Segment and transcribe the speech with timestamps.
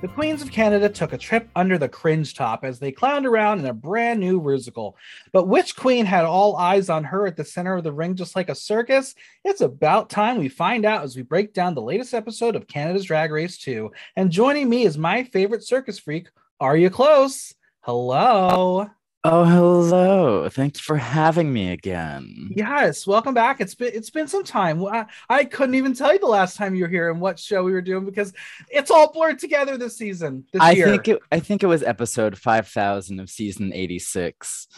[0.00, 3.58] The Queens of Canada took a trip under the cringe top as they clowned around
[3.58, 4.96] in a brand new musical.
[5.32, 8.36] But which queen had all eyes on her at the center of the ring, just
[8.36, 9.16] like a circus?
[9.44, 13.06] It's about time we find out as we break down the latest episode of Canada's
[13.06, 13.90] Drag Race 2.
[14.14, 16.28] And joining me is my favorite circus freak,
[16.60, 17.52] Are You Close?
[17.80, 18.88] Hello.
[19.24, 20.48] Oh, hello.
[20.48, 22.50] Thank you for having me again.
[22.54, 23.60] Yes, welcome back.
[23.60, 24.84] It's been it's been some time.
[24.86, 27.64] I, I couldn't even tell you the last time you were here and what show
[27.64, 28.32] we were doing because
[28.68, 30.44] it's all blurred together this season.
[30.52, 30.86] This I year.
[30.86, 34.68] think it I think it was episode 5000 of season 86.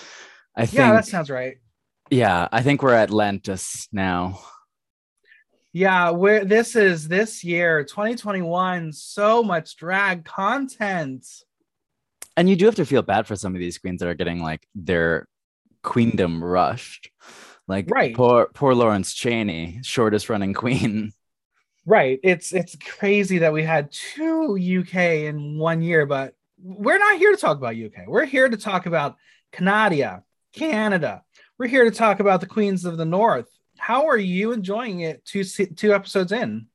[0.57, 1.59] I think yeah, that sounds right.
[2.11, 4.41] Yeah, I think we're at Atlantis now.
[5.73, 11.27] Yeah, where this is this year, 2021, so much drag content.
[12.37, 14.41] And you do have to feel bad for some of these queens that are getting
[14.43, 15.27] like their
[15.83, 17.11] queendom rushed.
[17.67, 18.15] Like Right.
[18.15, 21.13] poor poor Lawrence Chaney, shortest running queen.
[21.87, 22.21] Right.
[22.23, 27.31] It's it's crazy that we had two UK in one year, but we're not here
[27.31, 28.07] to talk about UK.
[28.07, 29.17] We're here to talk about
[29.51, 30.23] Canada,
[30.55, 31.23] Canada.
[31.59, 33.49] We're here to talk about the Queens of the North.
[33.79, 36.67] How are you enjoying it two two episodes in?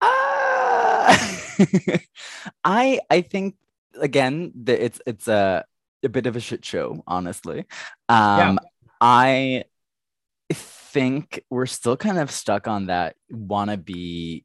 [0.00, 1.44] Ah!
[2.64, 3.56] I I think
[4.00, 5.64] again that it's it's a
[6.04, 7.66] a bit of a shit show, honestly.
[8.08, 8.60] Um
[9.00, 9.64] I
[10.52, 14.44] think we're still kind of stuck on that wannabe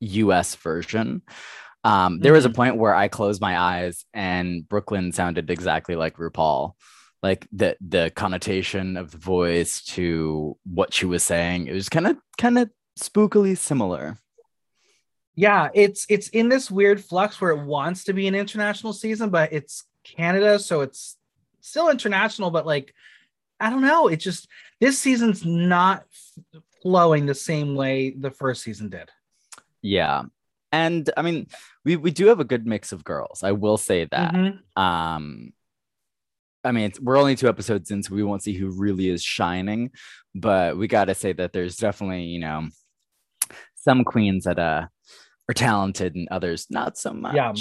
[0.00, 1.22] US version.
[1.84, 2.54] Um, there was a Mhm.
[2.54, 6.72] point where I closed my eyes and Brooke Lynn sounded exactly like RuPaul.
[7.22, 12.06] Like the the connotation of the voice to what she was saying, it was kind
[12.06, 12.70] of kind of
[13.00, 14.18] spookily similar.
[15.38, 19.30] Yeah, it's it's in this weird flux where it wants to be an international season,
[19.30, 21.16] but it's Canada, so it's
[21.60, 22.92] still international, but like
[23.60, 24.48] I don't know, it just
[24.80, 26.02] this season's not
[26.82, 29.10] flowing the same way the first season did.
[29.80, 30.24] Yeah.
[30.72, 31.46] And I mean,
[31.84, 33.44] we, we do have a good mix of girls.
[33.44, 34.34] I will say that.
[34.34, 34.58] Mhm.
[34.76, 35.52] Um,
[36.64, 39.22] I mean, it's, we're only two episodes in, so we won't see who really is
[39.22, 39.92] shining.
[40.34, 42.68] But we got to say that there's definitely, you know,
[43.76, 44.88] some queens that uh,
[45.48, 47.34] are talented and others not so much.
[47.34, 47.52] Yeah.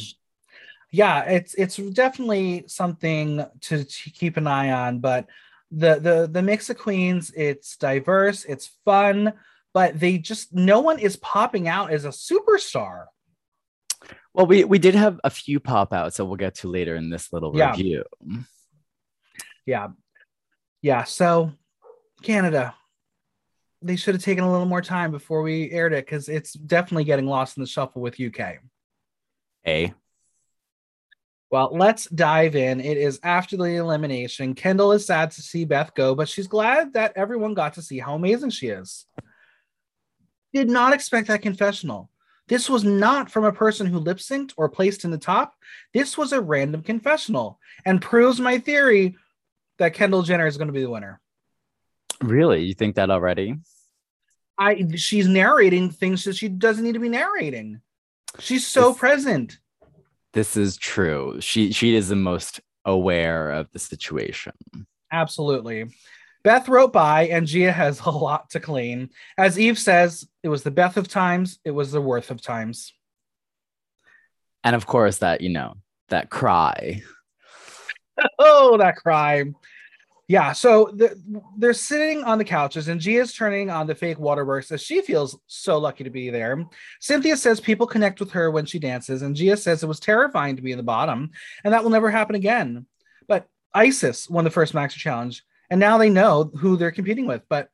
[0.92, 5.28] yeah it's it's definitely something to, to keep an eye on but
[5.72, 9.34] the the the mix of queens it's diverse it's fun
[9.74, 13.06] but they just no one is popping out as a superstar
[14.34, 17.10] Well, we, we did have a few pop outs that we'll get to later in
[17.10, 17.72] this little Yeah.
[17.72, 18.04] review.
[19.66, 19.88] yeah
[20.82, 21.52] yeah so
[22.22, 22.74] canada
[23.82, 27.04] they should have taken a little more time before we aired it because it's definitely
[27.04, 28.40] getting lost in the shuffle with uk
[29.66, 29.94] A.
[31.50, 32.82] Well, let's dive in.
[32.82, 34.54] It is after the elimination.
[34.54, 38.00] Kendall is sad to see Beth go, but she's glad that everyone got to see
[38.00, 39.06] how amazing she is.
[40.54, 42.10] Did not expect that confessional.
[42.50, 45.54] This was not from a person who lip synced or placed in the top.
[45.94, 49.16] This was a random confessional and proves my theory
[49.78, 51.22] that Kendall Gender is going to be the winner.
[52.22, 52.64] Really?
[52.64, 53.56] You think that already?
[54.58, 57.82] I she's narrating things that she doesn't need to be narrating.
[58.40, 59.58] She's so This- present.
[60.34, 61.38] This is true.
[61.40, 64.54] She she is the most aware of the situation.
[65.12, 65.86] Absolutely.
[66.44, 69.10] Beth wrote by, and Gia has a lot to clean.
[69.38, 72.94] As Eve says, it was the Beth of times, it was the worth of times.
[74.64, 75.76] And of course, that, you know,
[76.10, 77.02] that cry.
[78.40, 79.56] Oh, that crime.
[80.30, 81.18] Yeah, so the,
[81.58, 85.40] they're sitting on the couches, and Gia's turning on the fake waterworks as she feels
[85.48, 86.66] so lucky to be there.
[87.02, 90.58] Synthia says people connect with her when she dances, and Gia says it was terrifying
[90.58, 91.32] to be in the bottom,
[91.64, 92.86] and that will never happen again.
[93.30, 97.44] But Icesis won the first Maxi Challenge, and now they know who they're competing with.
[97.48, 97.70] But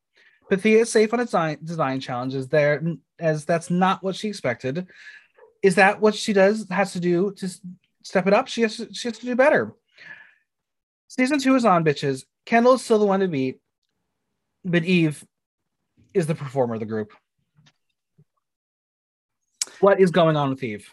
[0.52, 2.84] Pythia is safe on its design, design challenges there,
[3.20, 4.86] as that's not what she expected.
[5.64, 7.50] Is that what she does has to do to
[8.04, 8.48] step it up?
[8.48, 9.74] She has to, she has to do better.
[11.08, 12.26] Season two is on, bitches.
[12.46, 13.60] Kendall is still the one to beat,
[14.66, 15.24] but Eve
[16.14, 17.12] is the performer of the group.
[19.80, 20.90] What is going on with Eve?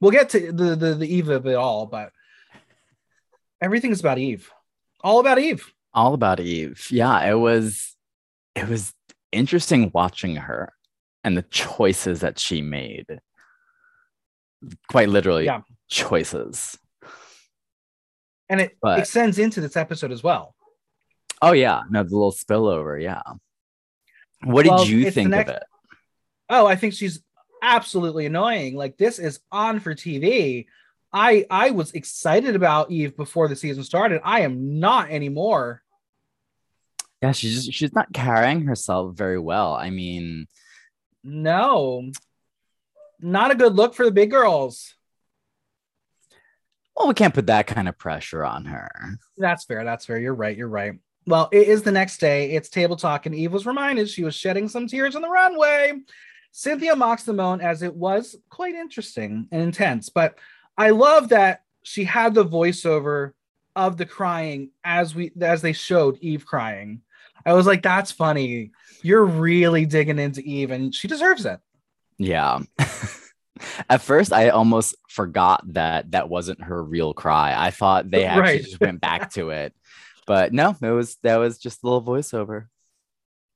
[0.00, 2.12] We'll get to the the, the Eve of it all, but
[3.60, 4.50] everything is about Eve.
[5.02, 5.72] All about Eve.
[5.94, 6.86] All about Eve.
[6.90, 7.96] Yeah, it was
[8.54, 8.92] it was
[9.32, 10.72] interesting watching her
[11.24, 13.06] and the choices that she made.
[14.88, 15.60] Quite literally, Yeah.
[15.88, 16.78] choices.
[18.48, 20.54] And it But- extends into this episode as well.
[21.40, 23.00] Oh yeah, no, the little spillover.
[23.00, 23.22] Yeah.
[24.44, 25.62] What Well, did you think next- of it?
[26.50, 27.20] Oh, I think she's
[27.62, 28.74] absolutely annoying.
[28.76, 30.66] Like this is on for TV.
[31.12, 34.20] I I was excited about Eve before the season started.
[34.24, 35.82] I am not anymore.
[37.22, 39.74] Yeah, she's just, she's not carrying herself very well.
[39.74, 40.46] I mean,
[41.24, 42.10] No.
[43.20, 44.94] Not a good look for the big girls.
[46.96, 48.88] well, we can't put that kind of pressure on her.
[49.36, 49.84] That's fair.
[49.84, 50.18] That's fair.
[50.18, 50.56] You're right.
[50.56, 50.92] You're right.
[51.28, 52.52] Well, it is the next day.
[52.52, 55.92] It's table talk, and Eve was reminded she was shedding some tears on the runway.
[56.54, 60.08] Synthia mocks the moan as it was quite interesting and intense.
[60.08, 60.38] But
[60.78, 63.32] I love that she had the voiceover
[63.76, 67.02] of the crying as we as they showed Eve crying.
[67.44, 68.70] I was like, that's funny.
[69.02, 71.60] You're really digging into Eve, and she deserves it.
[72.16, 72.60] Yeah.
[73.90, 77.54] At first, I almost forgot that that wasn't her real cry.
[77.56, 78.64] I thought they actually Right.
[78.64, 79.74] just went back to it,
[80.28, 82.66] but no, it was that was just a little voiceover.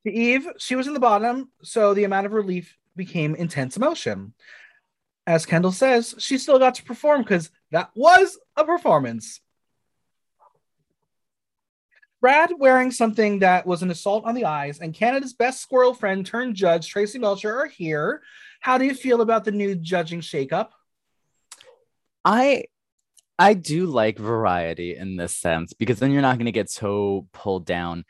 [0.06, 4.32] To Eve, she was in the bottom, so the amount of relief became intense emotion.
[5.26, 9.40] As Kendall says, she still got to perform because that was a performance.
[12.22, 16.24] Brad wearing something that was an assault on the eyes, and Canada's best squirrel friend
[16.24, 18.22] turned judge, Traci Melchor, are here.
[18.60, 20.68] How do you feel about the new judging shakeup?
[22.24, 22.64] I
[23.38, 27.26] I do like variety in this sense because then you're not going to get so
[27.32, 28.04] pulled down.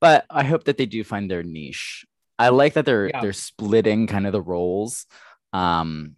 [0.00, 2.06] But I hope that they do find their niche.
[2.38, 3.20] I like that they're Yeah.
[3.20, 5.06] they're splitting kind of the roles.
[5.52, 6.14] Um,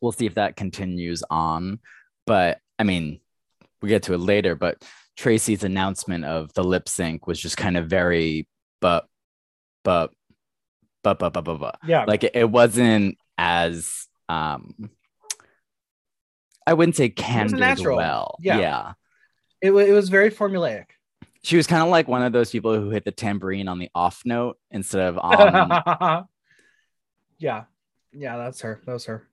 [0.00, 1.80] we'll see if that continues on.
[2.26, 3.20] But I mean,
[3.80, 4.54] we get to it later.
[4.54, 4.84] But
[5.18, 8.46] Traci's announcement of the lip sync was just kind of very
[8.80, 9.06] but
[9.82, 10.10] but
[11.02, 14.74] but but but but, but Yeah, like it, it wasn't as um
[16.66, 17.96] i wouldn't say candid natural.
[17.96, 18.58] well Yeah.
[18.58, 18.92] yeah
[19.60, 20.86] it, wa- it was very formulaic.
[21.42, 23.90] she was kind of like one of those people who hit the tambourine on the
[23.94, 26.26] off note instead of on
[27.38, 27.64] yeah,
[28.12, 28.80] yeah, that's her.
[28.86, 29.26] That was her.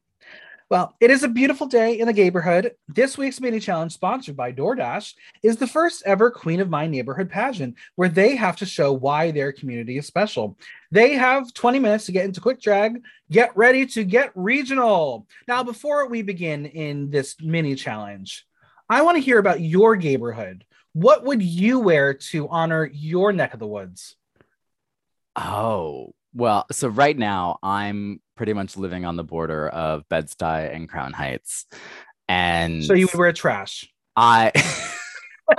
[0.71, 2.71] Well, it is a beautiful day in the neighborhood.
[2.87, 7.29] This week's mini challenge, sponsored by DoorDash, is the first ever Queen of My Neighborhood
[7.29, 10.57] pageant where they have to show why their community is special.
[10.89, 13.03] They have 20 minutes to get into quick drag.
[13.29, 15.27] Get ready to get regional.
[15.45, 18.47] Now, before we begin in this mini challenge,
[18.87, 20.63] I want to hear about your neighborhood.
[20.93, 24.15] What would you wear to honor your neck of the woods?
[25.35, 30.89] oh well so right now i'm pretty much living on the border of bed-stuy and
[30.89, 31.67] crown heights
[32.27, 33.87] and So you would wear trash.
[34.15, 34.51] i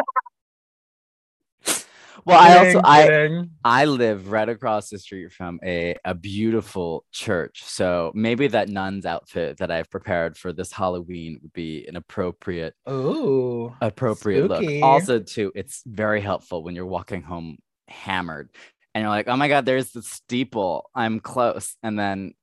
[2.25, 3.45] well i also i.
[3.65, 7.63] I live right across the street from a, a beautiful church.
[7.63, 12.75] So maybe that nun's outfit that I've prepared for this Halloween would be an appropriate
[12.91, 13.73] Ooh.
[13.81, 14.81] appropriate Spooky.
[14.81, 14.85] look.
[14.85, 18.51] Also, too, it's very helpful when you're walking home hammered
[18.95, 20.91] and you're like, oh my god, there's the steeple.
[20.95, 21.77] I'm close.
[21.83, 22.35] And then,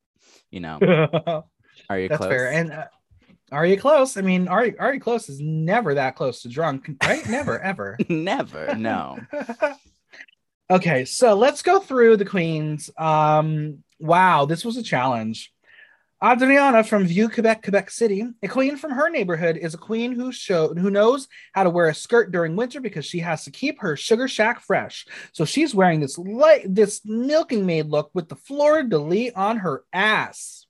[0.52, 0.80] you know,
[1.90, 2.30] are you close?
[2.30, 2.52] fair.
[2.52, 2.86] And uh,
[3.52, 4.18] are you close?
[4.18, 7.28] I mean, are you, are you close is never that close to drunk, right?
[7.28, 7.98] Never, ever.
[8.08, 9.20] Never, no.
[10.72, 12.90] okay, so let's go through the queens.
[12.98, 15.52] Um, wow, this was a challenge.
[16.22, 20.34] Adriana from Vieux Quebec, Quebec City, a queen from her neighborhood, is a queen who
[20.34, 23.80] showed who knows how to wear a skirt during winter because she has to keep
[23.80, 25.08] her sugar shack fresh.
[25.32, 29.58] So she's wearing this light, this milking maid look with the fleur de lis on
[29.58, 30.66] her ass.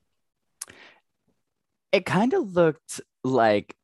[1.90, 3.74] It kind of looked like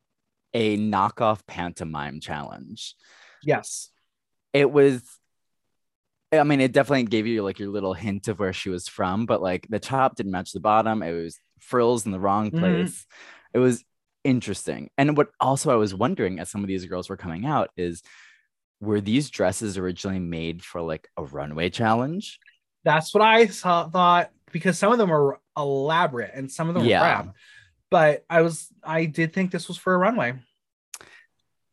[0.53, 2.95] a knockoff pantomime challenge.
[3.43, 3.89] Yes.
[4.53, 5.03] it was
[6.31, 9.25] I mean, it definitely gave you like your little hint of where she was from,
[9.25, 11.01] but like the top didn't match the bottom.
[11.01, 12.59] It was frills in the wrong Mhm.
[12.59, 13.05] place.
[13.53, 13.83] It was
[14.23, 14.89] interesting.
[14.97, 18.03] And what also I was wondering as some of these girls were coming out is
[18.79, 22.39] were these dresses originally made for like a runway challenge?
[22.83, 26.85] That's what I saw, thought because some of them are elaborate and some of them
[26.85, 26.99] Yeah.
[26.99, 27.35] crap.
[27.89, 30.33] But I was, I did think this was for a runway.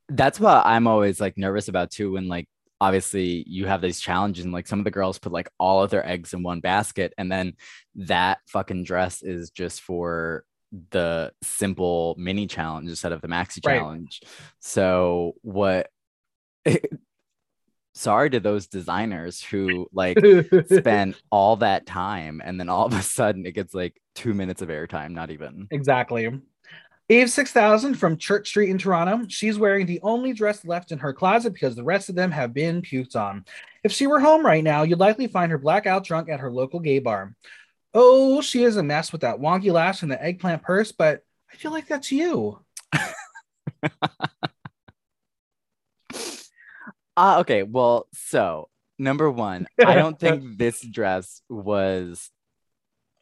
[0.08, 2.46] That's what I'm always like nervous about too when like
[2.80, 5.90] obviously you have these challenges and like some of the girls put like all of
[5.90, 7.54] their eggs in one basket and then
[7.94, 10.44] that fucking dress is just for
[10.90, 13.78] the simple mini challenge instead of the maxi Right.
[13.78, 14.22] challenge.
[14.60, 15.88] So what
[17.94, 20.18] sorry to those designers who like
[20.66, 24.62] spend all that time and then all of a sudden it gets like 2 minutes
[24.62, 25.68] of airtime not even.
[25.70, 26.28] exactly.
[27.08, 29.26] Eve 6000 from Church Street in Toronto.
[29.28, 32.54] She's wearing the only dress left in her closet because the rest of them have
[32.54, 33.44] been puked on.
[33.82, 36.80] If she were home right now, you'd likely find her blackout drunk at her local
[36.80, 37.34] gay bar.
[37.92, 41.56] Oh, she is a mess with that wonky lash and the eggplant purse, but I
[41.56, 42.58] feel like that's you.
[47.16, 52.30] uh, okay, well, so number one, I don't think this dress was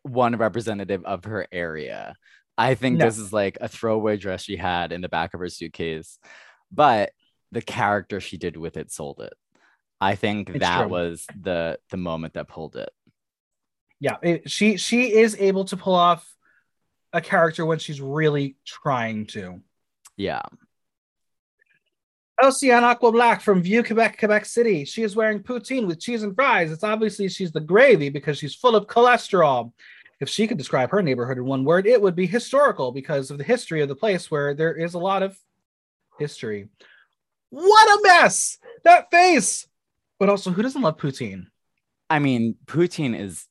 [0.05, 2.15] one representative of her area.
[2.57, 3.07] I think no.
[3.07, 6.19] this is like a throwaway dress she had in the back of her suitcase,
[6.71, 7.13] but
[7.51, 9.35] the character she did with it sold it.
[10.01, 10.89] I think it's that true.
[10.89, 12.91] was the the moment that pulled it.
[14.01, 16.29] Yeah, it, she she is able to pull off
[17.13, 19.61] a character when she's really trying to.
[20.17, 20.43] Yeah.
[22.41, 24.85] Oh, Oceane Aqua-Black from Vieux Quebec, Quebec City.
[24.85, 26.73] She is wearing poutine with cheese and fries.
[26.73, 29.73] It's obviously she's the gravy because she's full of cholesterol.
[30.23, 33.39] If she could describe her neighborhood in one word, it would be historical because of
[33.39, 35.37] the history of the place where there is a lot of
[36.17, 36.69] history.
[37.51, 38.57] What a mess!
[38.85, 39.67] That face!
[40.21, 41.47] But also, who doesn't love poutine?
[42.09, 43.49] I mean, poutine is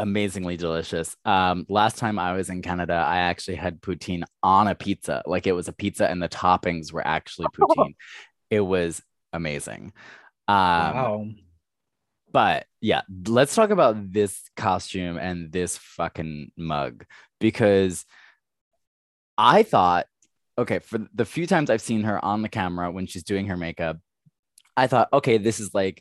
[0.00, 1.16] amazingly delicious.
[1.24, 5.22] Um, last time I was in Canada, I actually had poutine on a pizza.
[5.24, 7.94] Like it was a pizza and the toppings were actually poutine.
[8.50, 9.00] it was
[9.32, 9.92] amazing.
[10.48, 11.26] Um, wow.
[12.32, 17.04] But yeah, let's talk about this costume and this fucking mug
[17.40, 18.04] because
[19.36, 20.06] I thought,
[20.56, 23.56] okay, for the few times I've seen her on the camera when she's doing her
[23.56, 23.98] makeup,
[24.76, 26.00] I thought, okay, this is like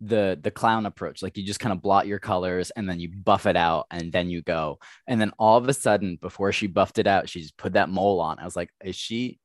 [0.00, 1.22] the the clown approach.
[1.22, 4.10] Like you just kind of blot your colors and then you buff it out and
[4.10, 4.80] then you go.
[5.06, 7.90] And then all of a sudden before she buffed it out she just put that
[7.90, 8.40] mole on.
[8.40, 9.38] I was like is she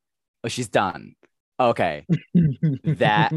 [0.43, 1.13] oh she's done.
[1.59, 2.07] Okay.
[2.83, 3.31] That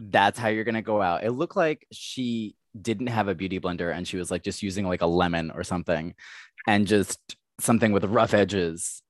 [0.00, 1.22] that's how you're gonna go out.
[1.22, 4.86] It looked like she didn't have a beauty blender and she was like just using
[4.86, 6.14] like a lemon or something
[6.66, 7.18] and just
[7.58, 9.02] something with rough edges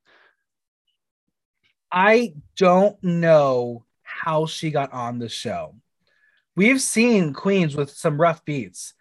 [1.92, 5.74] i don't know how she got on the show
[6.60, 8.94] We've seen queens with some rough beats.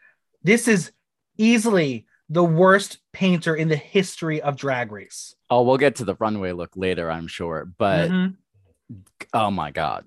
[0.43, 0.93] This is
[1.37, 5.35] easily the worst painter in the history of Drag Race.
[5.49, 7.69] Oh, we'll get to the runway look later, I'm sure.
[7.77, 8.95] But mm-hmm.
[9.33, 10.05] oh my God.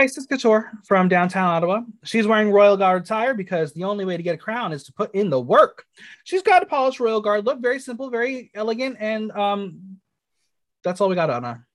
[0.00, 1.82] Icesis Couture from downtown Ottawa.
[2.04, 4.92] She's wearing Royal Guard attire because the only way to get a crown is to
[4.94, 5.84] put in the work.
[6.24, 9.98] She's got a polished Royal Guard look, very simple, very elegant, and um,
[10.82, 11.66] that's all we got on her.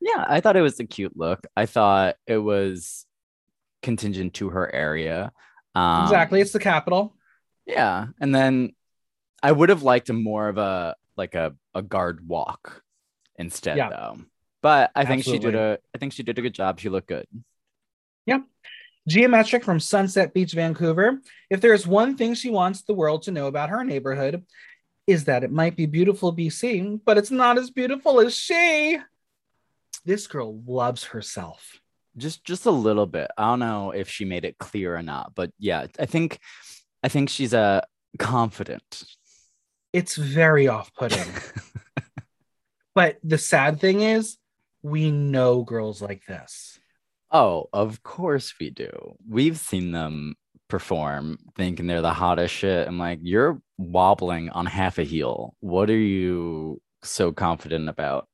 [0.00, 1.46] Yeah, I thought it was a cute look.
[1.56, 3.06] I thought it was
[3.82, 5.30] contingent to her area.
[5.76, 7.14] Um, exactly, it's the capital.
[7.66, 8.72] Yeah, and then
[9.44, 12.82] I would have liked a more of a like a, a guard walk
[13.36, 13.90] instead, yeah.
[13.90, 14.18] though.
[14.60, 15.46] But I think Absolutely.
[15.46, 16.80] she did a I think she did a good job.
[16.80, 17.26] She looked good.
[18.30, 18.40] Yeah.
[19.08, 21.20] Gia Metric from Sunset Beach, Vancouver.
[21.50, 24.44] If there's one thing she wants the world to know about her neighborhood,
[25.06, 28.98] is that it might be beautiful BC, but it's not as beautiful as she
[30.04, 31.80] this girl loves herself.
[32.16, 33.30] Just just a little bit.
[33.38, 36.38] I don't know if she made it clear or not, but yeah, I think
[37.02, 37.80] I think she's a uh,
[38.18, 39.04] confident.
[39.92, 41.32] It's very off-putting.
[42.94, 44.36] but the sad thing is,
[44.82, 46.79] we know girls like this.
[47.30, 48.90] Oh, of course we do.
[49.28, 50.34] We've seen them
[50.68, 52.88] perform thinking they're the hottest shit.
[52.88, 55.54] I'm like, you're wobbling on half a heel.
[55.60, 58.26] What are you so confident about?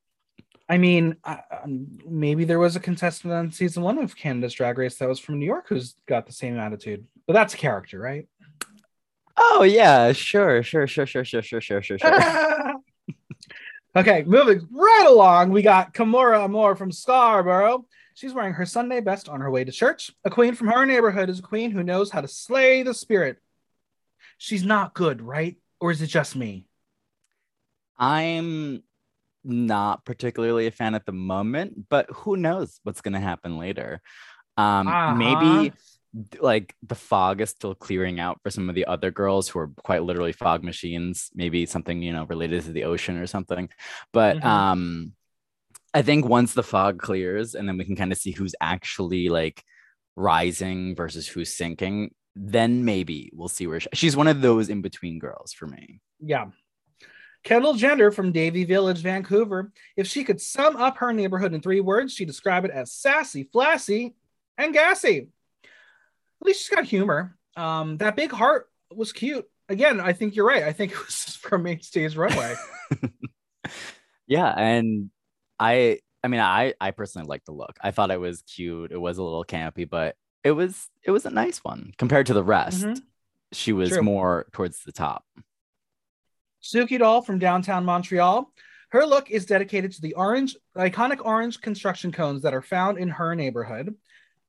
[0.69, 4.97] I mean, um, maybe there was a contestant on season one of Canada's Drag Race
[4.97, 8.27] that was from New York who's got the same attitude, but that's a character, right?
[9.37, 12.75] Oh yeah, sure, sure, sure, sure, sure, sure, sure, sure, sure.
[13.97, 17.87] okay, moving right along, we got Kimora Amour from Scarborough.
[18.17, 20.11] She's wearing her Sunday best on her way to church.
[20.25, 23.37] A queen from her neighborhood is a queen who knows how to slay the spirit.
[24.39, 25.57] She's not good, right?
[25.81, 26.65] Or is it just me?
[27.99, 28.83] I'm
[29.45, 34.01] not particularly a fan at the moment, but who knows what's going to happen later.
[34.57, 35.15] Um, uh-huh.
[35.15, 35.73] Maybe
[36.41, 39.71] like the fog is still clearing out for some of the other girls who are
[39.85, 43.69] quite literally fog machines, maybe something, you know, related to the ocean or something.
[44.15, 44.49] But mm-hmm.
[44.49, 45.13] um,
[45.97, 49.31] I think once the fog clears and then we can kind of see who's actually
[49.31, 49.65] like
[50.15, 54.83] rising versus who's sinking, then maybe we'll see where she, she's one of those in
[54.83, 56.03] between girls for me.
[56.21, 56.49] Yeah,
[57.45, 59.73] Kendall Gender from Davie Village, Vancouver.
[59.97, 63.45] If she could sum up her neighborhood in three words, she'd describe it as sassy,
[63.45, 64.17] flashy,
[64.59, 65.29] and gassy.
[65.65, 67.39] At least she's got humor.
[67.57, 69.49] Um, that big heart was cute.
[69.71, 70.65] Again, I think you're right.
[70.65, 72.55] I think it was from Mainstage Runway.
[74.27, 75.11] yeah, and
[75.59, 77.77] I I mean I I personally like the look.
[77.81, 78.93] I thought it was cute.
[78.93, 82.35] It was a little campy, but it was it was a nice one compared to
[82.35, 82.85] the rest.
[82.85, 83.01] Mm-hmm.
[83.53, 84.03] She was True.
[84.03, 85.25] more towards the top.
[86.63, 88.51] Suki Doll from downtown Montreal.
[88.91, 93.09] Her look is dedicated to the orange, iconic orange construction cones that are found in
[93.09, 93.95] her neighborhood.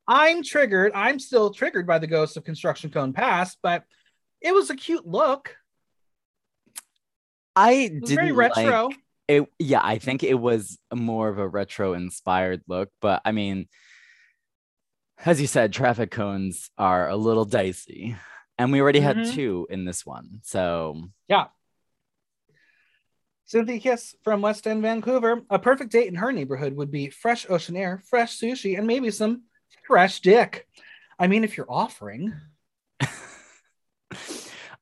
[0.08, 0.94] I'm triggered.
[0.96, 3.84] I'm still triggered by the ghost of construction cone past, but
[4.42, 5.56] it was a cute look.
[7.56, 8.88] I didn't very retro.
[8.88, 9.48] like it.
[9.60, 13.68] Yeah, I think it was more of a retro inspired look, but I mean,
[15.26, 18.16] as you said, traffic cones are a little dicey,
[18.58, 19.34] and we already had Mhm.
[19.34, 20.40] two in this one.
[20.44, 21.48] So yeah.
[23.48, 25.42] Synthia Kiss from West End, Vancouver.
[25.50, 29.10] A perfect date in her neighborhood would be fresh ocean air, fresh sushi, and maybe
[29.10, 29.44] some
[29.86, 30.68] fresh dick.
[31.18, 32.34] I mean, if you're offering.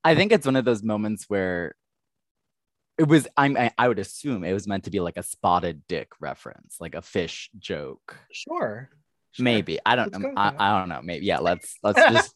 [0.04, 1.76] I think it's one of those moments where
[2.98, 3.28] it was.
[3.36, 3.58] I'm.
[3.58, 6.96] I, I would assume it was meant to be like a spotted dick reference, like
[6.96, 8.18] a fish joke.
[8.32, 8.90] Sure.
[9.32, 9.44] Sure.
[9.44, 10.34] Maybe I don't know.
[10.38, 10.54] I.
[10.58, 11.02] I don't know.
[11.04, 11.40] Maybe yeah.
[11.40, 12.36] Let's let's just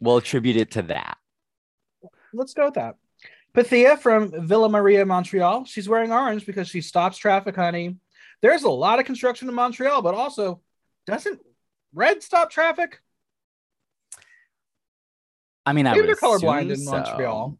[0.00, 1.16] we'll attribute it to that.
[2.32, 2.96] Let's go with that.
[3.54, 5.64] Pythia from Villa Maria, Montreal.
[5.64, 7.96] She's wearing orange because she stops traffic, honey.
[8.42, 10.60] There's a lot of construction in Montreal, but also,
[11.06, 11.40] doesn't
[11.94, 13.00] red stop traffic?
[15.64, 17.56] I mean, I Maybe would they're colorblind in Montreal.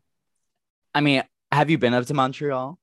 [0.95, 1.23] I mean,
[1.55, 2.79] have you been up to Montreal?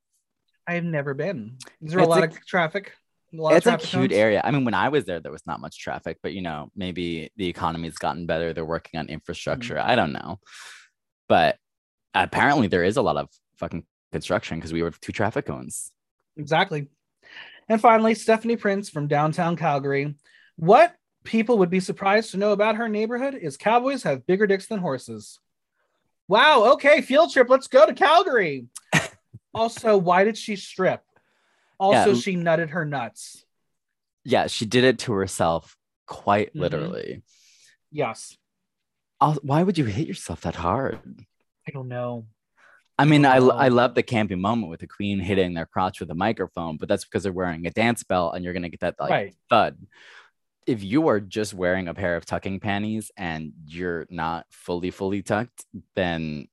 [0.68, 1.58] I have never been.
[1.82, 2.94] Is there a lot a- of traffic?
[3.34, 4.20] A lot of It's a traffic cute cones?
[4.20, 4.42] area.
[4.44, 7.32] I mean, when I was there, there was not much traffic, but you know, maybe
[7.38, 8.54] the economy's gotten better.
[8.54, 9.76] They're working on infrastructure.
[9.76, 9.90] Mm-hmm.
[9.90, 10.40] I don't know,
[11.30, 11.58] but
[12.14, 15.92] apparently there is a lot of fucking construction because we were two traffic cones.
[16.38, 16.88] Exactly.
[17.70, 20.16] And finally, Stephanie Prince from downtown Calgary.
[20.58, 24.68] What people would be surprised to know about her neighborhood is cowboys have bigger dicks
[24.68, 25.40] than horses.
[26.32, 26.72] Wow.
[26.74, 27.02] Okay.
[27.02, 27.50] Field trip.
[27.50, 28.68] Let's go to Calgary.
[29.54, 31.04] also, why did she strip?
[31.78, 32.20] Also, Yeah.
[32.22, 33.44] she nutted her nuts.
[34.24, 35.76] Yeah, she did it to herself,
[36.08, 36.62] quite Mhm.
[36.62, 37.24] literally.
[37.92, 38.38] Yes.
[39.20, 41.00] Al- Why would you hit yourself that hard?
[41.68, 42.28] I don't know.
[42.98, 46.12] I mean, I, I love the campy moment with the queen hitting their crotch with
[46.12, 48.96] a microphone, but that's because they're wearing a dance belt and you're gonna get that
[49.00, 49.36] like right.
[49.50, 49.78] thud.
[50.68, 55.22] If you are just wearing a pair of tucking panties and you're not fully fully
[55.22, 56.48] tucked, then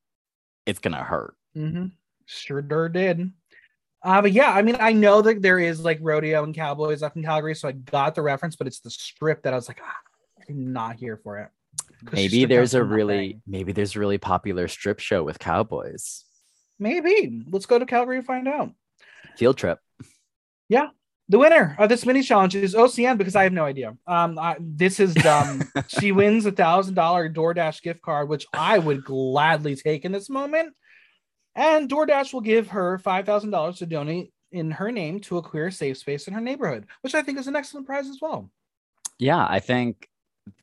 [0.67, 1.35] it's gonna hurt.
[1.57, 1.87] Mm-hmm.
[2.27, 3.33] Sure did.
[4.03, 7.17] Uh, but yeah, I mean, I know that there is like rodeo and cowboys up
[7.17, 9.81] in Calgary, so I got the reference, but it's the strip that I was like,
[9.83, 9.97] ah,
[10.49, 11.49] I'm not here for it.
[12.13, 13.43] Maybe there's a really nothing.
[13.47, 16.25] maybe there's a really popular strip show with cowboys.
[16.79, 17.45] maybe.
[17.51, 18.73] Let's go to Calgary and find out.
[19.37, 19.81] Field trip.
[21.31, 23.97] The winner of this mini challenge is Oceane because I have no idea.
[24.07, 25.63] Um, I, this is dumb.
[25.89, 30.31] she wins a thousand dollar DoorDash gift card, which I would gladly take in this
[30.31, 30.75] moment.
[31.55, 35.43] And DoorDash will give her five thousand dollars to donate in her name to a
[35.43, 38.51] queer safe space in her neighborhood, which I think is an excellent prize as well.
[39.19, 40.09] Yeah, I think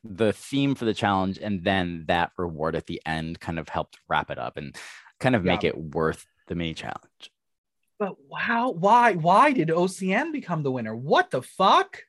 [0.03, 3.99] the theme for the challenge and then that reward at the end kind of helped
[4.09, 4.75] wrap it up and
[5.19, 7.31] kind of make it worth the mini challenge.
[7.97, 10.95] But wow, why why did Oceane become the winner?
[10.95, 12.03] What the fuck?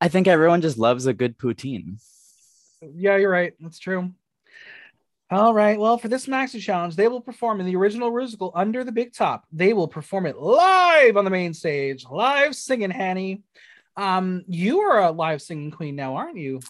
[0.00, 2.00] I think everyone just loves a good poutine.
[2.82, 3.54] Yeah, you're right.
[3.58, 4.12] That's true.
[5.28, 5.78] All right.
[5.78, 9.12] Well, for this maxi challenge, they will perform in the original musical Under the Big
[9.12, 9.44] Top.
[9.50, 13.42] They will perform it live on the main stage, live singing, Hanny.
[13.96, 16.60] Um, you are a live singing queen now, aren't you?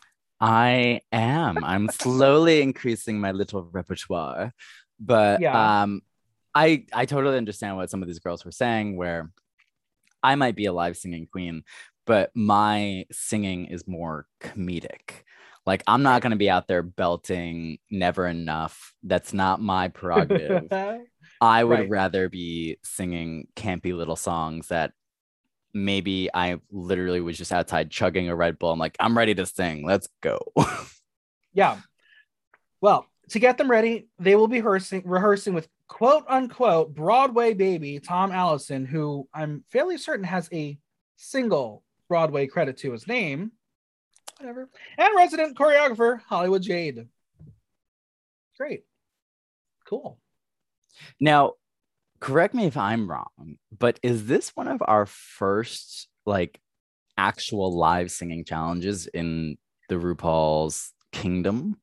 [0.41, 1.65] I am.
[1.65, 4.55] I'm slowly increasing my little repertoire.
[4.99, 5.83] But Yeah.
[5.83, 6.01] um
[6.57, 9.31] I I totally understand what some of these girls were saying where
[10.23, 11.65] I might be a live singing queen,
[12.07, 15.11] but my singing is more comedic.
[15.67, 18.95] Like I'm not going to be out there belting never enough.
[19.03, 20.71] That's not my prerogative.
[21.43, 21.91] I would Right.
[21.91, 24.93] rather be singing campy little songs that
[25.75, 28.73] maybe I literally was just outside chugging a Red Bull.
[28.73, 29.85] I'm like, I'm ready to sing.
[29.85, 30.39] Let's go.
[31.53, 31.77] yeah.
[32.81, 38.01] Well, to get them ready, they will be rehearsing, rehearsing with quote unquote Broadway baby
[38.01, 40.79] Tom Allison, who I'm fairly certain has a
[41.17, 43.53] single Broadway credit to his name.
[44.39, 44.69] Whatever.
[44.99, 47.09] And resident choreographer Hollywood Jade.
[48.59, 48.85] Great.
[49.89, 50.19] Cool.
[51.21, 51.53] now,
[52.21, 56.61] correct me if I'm wrong, but is this one of our first like
[57.17, 59.57] actual live singing challenges in
[59.89, 61.77] the RuPaul's kingdom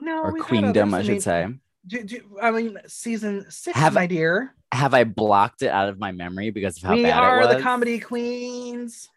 [0.00, 1.48] No, or we've queendom, I should say?
[1.86, 4.54] Do- do- I mean, season six, Have- my dear.
[4.72, 7.48] Have I blocked it out of my memory because of how we bad it was?
[7.48, 9.08] We are the comedy queens.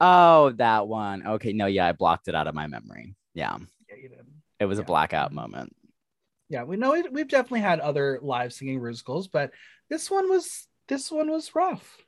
[0.00, 1.26] Oh, that one.
[1.26, 3.14] Okay, no, yeah, I blocked it out of my memory.
[3.34, 3.58] Yeah,
[3.90, 4.26] Yeah, you did.
[4.60, 5.74] it was a blackout moment.
[6.48, 9.50] Yeah, we know it, we've definitely had other live singing musicals, but
[9.90, 11.98] this one was this one was rough.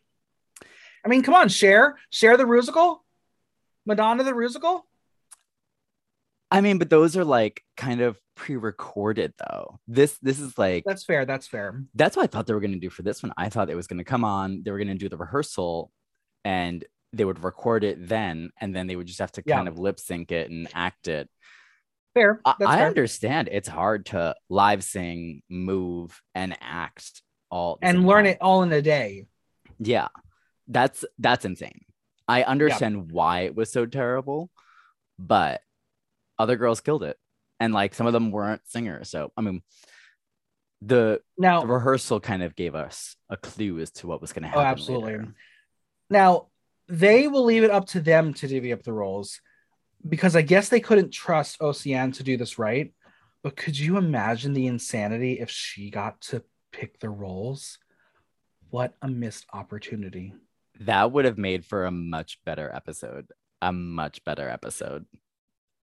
[1.04, 3.04] I mean, come on, Cher Cher the musical,
[3.84, 4.86] Madonna the musical.
[6.50, 9.78] I mean, but those are like kind of pre-recorded though.
[9.88, 11.26] This this is like that's fair.
[11.26, 11.82] That's fair.
[11.94, 13.32] That's what I thought they were gonna do for this one.
[13.36, 15.90] I thought it was gonna come on, they were gonna do the rehearsal
[16.44, 19.56] and they would record it then, and then they would just have to yeah.
[19.56, 21.28] kind of lip sync it and act it.
[22.14, 22.40] Fair.
[22.44, 28.32] I, I understand it's hard to live sing, move, and act all and learn time.
[28.32, 29.26] it all in a day.
[29.78, 30.08] Yeah,
[30.68, 31.80] that's that's insane.
[32.28, 33.02] I understand yeah.
[33.10, 34.50] why it was so terrible,
[35.18, 35.60] but
[36.38, 37.16] other girls killed it,
[37.60, 39.10] and like some of them weren't singers.
[39.10, 39.62] So I mean,
[40.82, 44.44] the now the rehearsal kind of gave us a clue as to what was going
[44.44, 44.66] to oh, happen.
[44.66, 45.12] Oh, absolutely.
[45.12, 45.34] Later.
[46.10, 46.48] Now
[46.88, 49.40] they will leave it up to them to divvy up the roles
[50.06, 52.92] because I guess they couldn't trust Oceane to do this right.
[53.42, 56.42] But could you imagine the insanity if she got to
[56.72, 57.78] pick the roles?
[58.70, 60.34] What a missed opportunity.
[60.80, 63.28] That would have made for a much better episode.
[63.62, 65.06] A much better episode.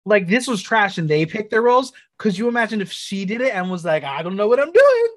[0.06, 1.94] Like this was trash and they picked their roles.
[2.18, 4.72] Could you imagine if she did it and was like, I don't know what I'm
[4.72, 5.08] doing?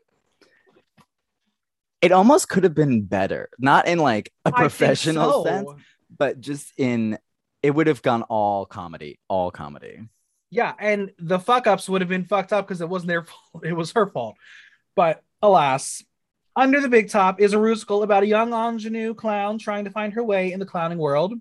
[2.00, 3.50] It almost could have been better.
[3.58, 5.44] Not in like a professional so.
[5.44, 5.70] sense,
[6.16, 7.18] but just in
[7.62, 10.00] it would have gone all comedy, all comedy.
[10.50, 13.22] Yeah, and the fuck ups would have been fucked up because it wasn't their
[13.52, 13.64] fault.
[13.64, 14.36] It was her fault.
[14.94, 16.02] But alas,
[16.56, 20.14] under the Big Top is a musical about a young ingenue clown trying to find
[20.14, 21.34] her way in the clowning world.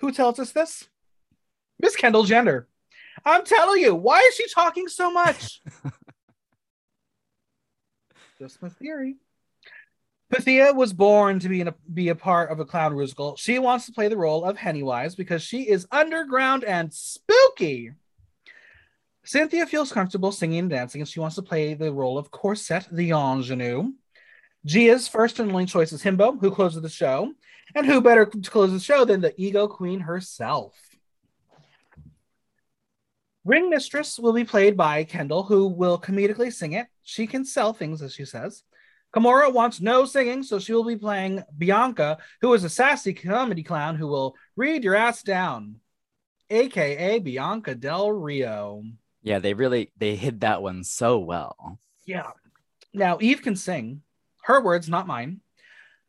[0.00, 0.88] Who tells us this?
[1.80, 2.68] Miss Kendall Gender.
[3.24, 5.62] I'm telling you, why is she talking so much?
[8.38, 9.16] Just my theory.
[10.30, 13.36] Pythia was born to be, in a, be a part of a clown musical.
[13.36, 17.92] She wants to play the role of Pennywise because she is underground and spooky.
[19.24, 22.88] Synthia feels comfortable singing and dancing, and she wants to play the role of Corsette
[22.90, 23.92] the ingenue.
[24.66, 27.32] Gia's first and only choice is Himbo, who closes the show.
[27.74, 30.74] And who better to close the show than the ego queen herself?
[33.44, 36.86] Ring Mistress will be played by Kendall, who will comedically sing it.
[37.02, 38.62] She can sell things, as she says.
[39.14, 43.62] Kimora wants no singing, so she will be playing Bianca, who is a sassy comedy
[43.62, 45.76] clown who will read your ass down,
[46.50, 48.82] aka Bianca Del Rio.
[49.22, 51.78] Yeah, they really they hid that one so well.
[52.06, 52.30] Yeah.
[52.92, 54.02] Now Eve can sing.
[54.42, 55.40] Her words, not mine.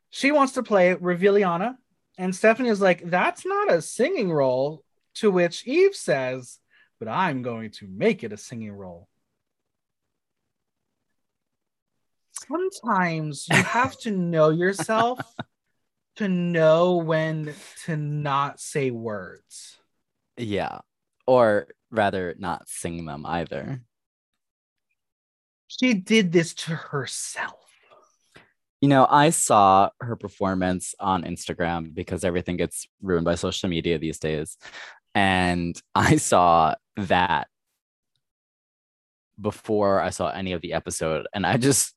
[0.09, 1.75] She wants to play Reviliana,
[2.17, 4.83] and Stephanie is like, "That's not a singing role."
[5.15, 6.59] To which Eve says,
[6.99, 9.07] "But I'm going to make it a singing role."
[12.47, 15.19] sometimes you have to know yourself
[16.17, 17.53] to know when
[17.85, 19.77] to not say words.
[20.37, 20.79] Yeah.
[21.27, 23.81] Or rather, not sing them either.
[25.67, 27.59] She did this to herself.
[28.81, 33.97] You know, I saw her performance on Instagram because everything gets ruined by social media
[33.97, 34.57] these days.
[35.15, 37.47] And I saw that
[39.41, 41.27] before I saw any of the episode.
[41.33, 41.93] And I just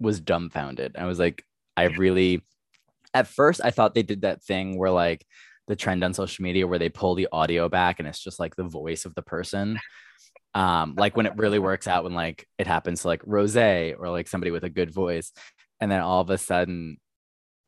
[0.00, 0.96] was dumbfounded.
[0.96, 1.44] I was like,
[1.76, 2.42] I really,
[3.12, 5.24] at first, I thought they did that thing where like
[5.68, 8.56] the trend on social media where they pull the audio back and it's just like
[8.56, 9.78] the voice of the person.
[10.52, 14.08] Um, like when it really works out when like it happens to like Rose or
[14.08, 15.32] like somebody with a good voice.
[15.80, 16.96] And then all of a sudden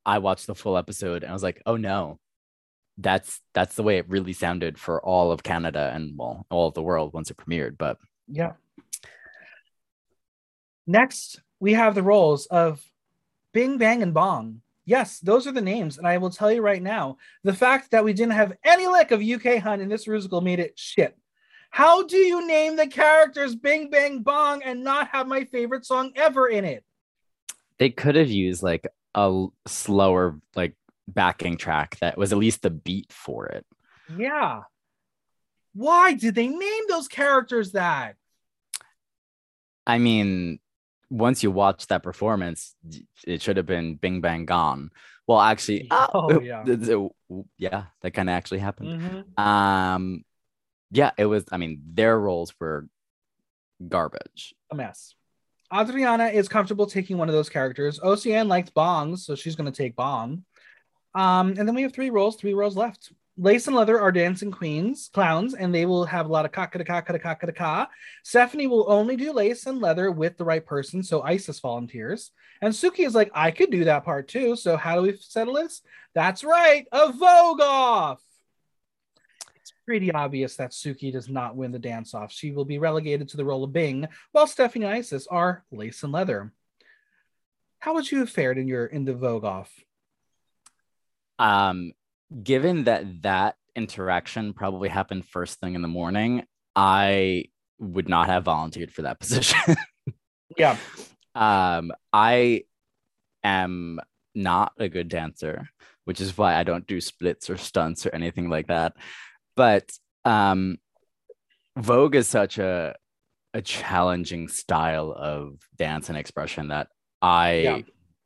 [0.05, 2.19] I watched the full episode and I was like, oh no,
[2.99, 6.75] that's that's the way it really sounded for all of Canada and well, all of
[6.75, 7.79] the world once it premiered.
[7.79, 8.53] But yeah.
[10.87, 12.83] Next, we have the roles of
[13.53, 14.63] Bing Bang and Bong.
[14.85, 15.97] Yes, those are the names.
[15.97, 19.13] And I will tell you right now, the fact that we didn't have any lick
[19.13, 21.17] of UK Hun in this musical made it shit.
[21.71, 26.13] How do you name the characters Bing Bang Bong and not have my favorite song
[26.17, 26.85] ever in it?
[27.79, 30.75] They could have used like a slower, like
[31.15, 33.67] backing track that was at least the beat for it.
[34.17, 34.63] Yeah.
[35.75, 38.17] Why did they name those characters that?
[39.87, 40.61] I mean,
[41.11, 42.75] once you watch that performance,
[43.27, 44.91] it should have been Bing Bang Gone.
[45.27, 46.65] Well, actually, oh, yeah.
[47.59, 49.01] yeah, that kind of actually happened.
[49.01, 49.43] Mm-hmm.
[49.43, 50.25] Um,
[50.91, 51.45] yeah, it was.
[51.53, 52.87] I mean, their roles were
[53.87, 54.55] garbage.
[54.71, 55.15] A mess.
[55.73, 57.99] Adriana is comfortable taking one of those characters.
[58.01, 60.45] Oceane likes bongs, so she's going to take bong.
[61.15, 63.13] Um, and then we have three roles, three roles left.
[63.39, 66.67] Lace and Leather are dancing queens, clowns, and they will have a lot of ka
[66.67, 67.89] ka ka ka ka ka ka.
[68.23, 72.31] Stephanie will only do Lace and Leather with the right person, so Icesis volunteers.
[72.61, 74.55] And Suki is like, I could do that part too.
[74.55, 75.81] So how do we settle this?
[76.15, 78.21] That's right, a Vogue off.
[79.57, 82.33] It's pretty obvious that Suki does not win the dance off.
[82.33, 86.03] She will be relegated to the role of Bing, while Stephanie and Icesis are Lace
[86.03, 86.53] and Leather.
[87.79, 89.73] How would you have fared in your in the Vogue off?
[91.39, 91.93] Um,
[92.43, 96.45] given that that interaction probably happened first thing in the morning,
[96.77, 97.45] I
[97.79, 99.77] would not have volunteered for that position.
[100.57, 100.77] yeah.
[101.35, 102.65] Um, I
[103.43, 104.01] am
[104.35, 105.69] not a good dancer,
[106.05, 108.95] which is why I don't do splits or stunts or anything like that.
[109.57, 109.91] But
[110.25, 110.79] um,
[111.77, 112.95] Vogue is such a
[113.55, 116.89] a challenging style of dance and expression that
[117.21, 117.81] I yeah.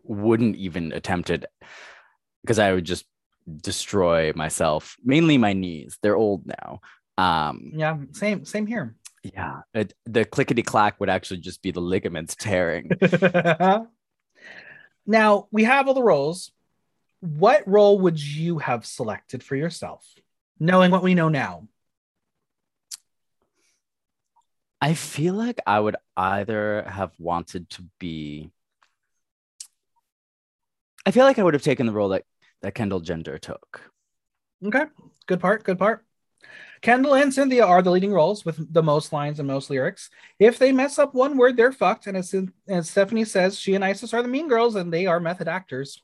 [0.04, 1.44] wouldn't even attempt it
[2.46, 3.04] because I would just
[3.60, 5.98] destroy myself, mainly my knees.
[6.00, 6.80] They're old now.
[7.18, 8.94] Um, yeah, same, same here.
[9.22, 12.90] Yeah, it, the clickety clack would actually just be the ligaments tearing.
[15.06, 16.52] now we have all the roles.
[17.20, 20.06] What role would you have selected for yourself,
[20.60, 21.66] knowing what we know now?
[24.80, 28.50] I feel like I would either have wanted to be.
[31.04, 32.24] I feel like I would have taken the role that
[32.62, 33.90] that Kendall Gender took.
[34.64, 34.84] Okay,
[35.26, 35.64] good part.
[35.64, 36.04] Good part.
[36.82, 40.10] Kendall and Synthia are the leading roles with the most lines and most lyrics.
[40.38, 42.06] If they mess up one word, they're fucked.
[42.06, 42.34] And as,
[42.68, 46.02] as Stephanie says, she and Icesis are the mean girls and they are method actors.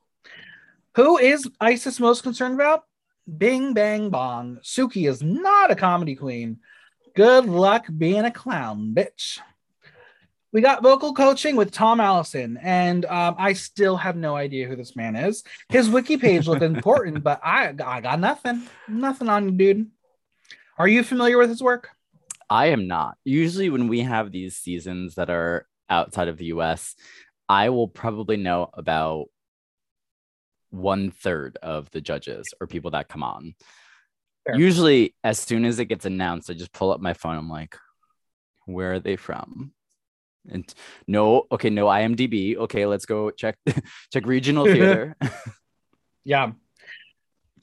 [0.96, 2.84] Who is Icesis most concerned about?
[3.38, 4.58] Bing, bang, bong.
[4.62, 6.58] Suki is not a comedy queen.
[7.14, 9.38] Good luck being a clown, bitch.
[10.52, 14.76] We got vocal coaching with Tom Allison, and um, I still have no idea who
[14.76, 15.42] this man is.
[15.70, 18.62] His wiki page looked important, but I, I got nothing.
[18.86, 19.90] Nothing on you, dude.
[20.76, 21.88] Are you familiar with his work?
[22.50, 23.16] I am not.
[23.24, 26.96] Usually, when we have these seasons that are outside of the US,
[27.48, 29.26] I will probably know about
[30.68, 33.54] one third of the judges or people that come on.
[34.44, 34.58] Fair.
[34.58, 37.36] Usually, as soon as it gets announced, I just pull up my phone.
[37.36, 37.76] I'm like,
[38.66, 39.72] where are they from?
[40.50, 40.72] And
[41.06, 42.56] no, okay, no IMDb.
[42.56, 43.56] Okay, let's go check
[44.12, 45.16] check regional theater.
[46.24, 46.52] yeah.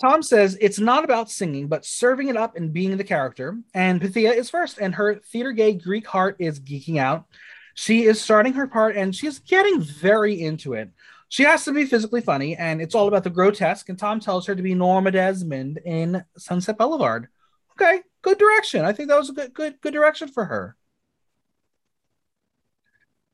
[0.01, 3.57] Tom says it's not about singing, but serving it up and being the character.
[3.73, 7.25] And Pythia is first, and her theater gay Greek heart is geeking out.
[7.73, 10.91] She is starting her part and she's getting very into it.
[11.29, 13.87] She has to be physically funny, and it's all about the grotesque.
[13.87, 17.27] And Tom tells her to be Norma Desmond in Sunset Boulevard.
[17.73, 18.83] Okay, good direction.
[18.83, 20.75] I think that was a good, good, good direction for her.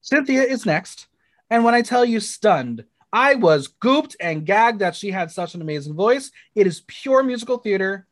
[0.06, 1.08] Synthia is next,
[1.50, 5.56] and when I tell you stunned, I was gooped and gagged that she had such
[5.56, 6.32] an amazing voice.
[6.54, 8.08] It is pure musical theater.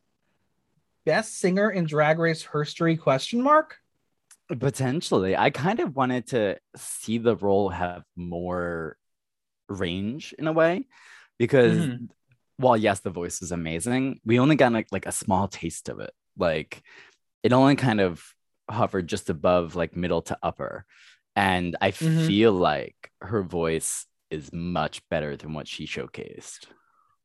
[1.04, 2.96] Best singer in Drag Race history?
[2.96, 3.76] Question mark.
[4.58, 8.96] Potentially, I kind of wanted to see the role have more
[9.68, 10.86] range in a way
[11.38, 12.04] because mm-hmm.
[12.56, 16.00] while yes the voice is amazing we only got like, like a small taste of
[16.00, 16.82] it like
[17.42, 18.22] it only kind of
[18.70, 20.84] hovered just above like middle to upper
[21.36, 22.26] and i mm-hmm.
[22.26, 26.66] feel like her voice is much better than what she showcased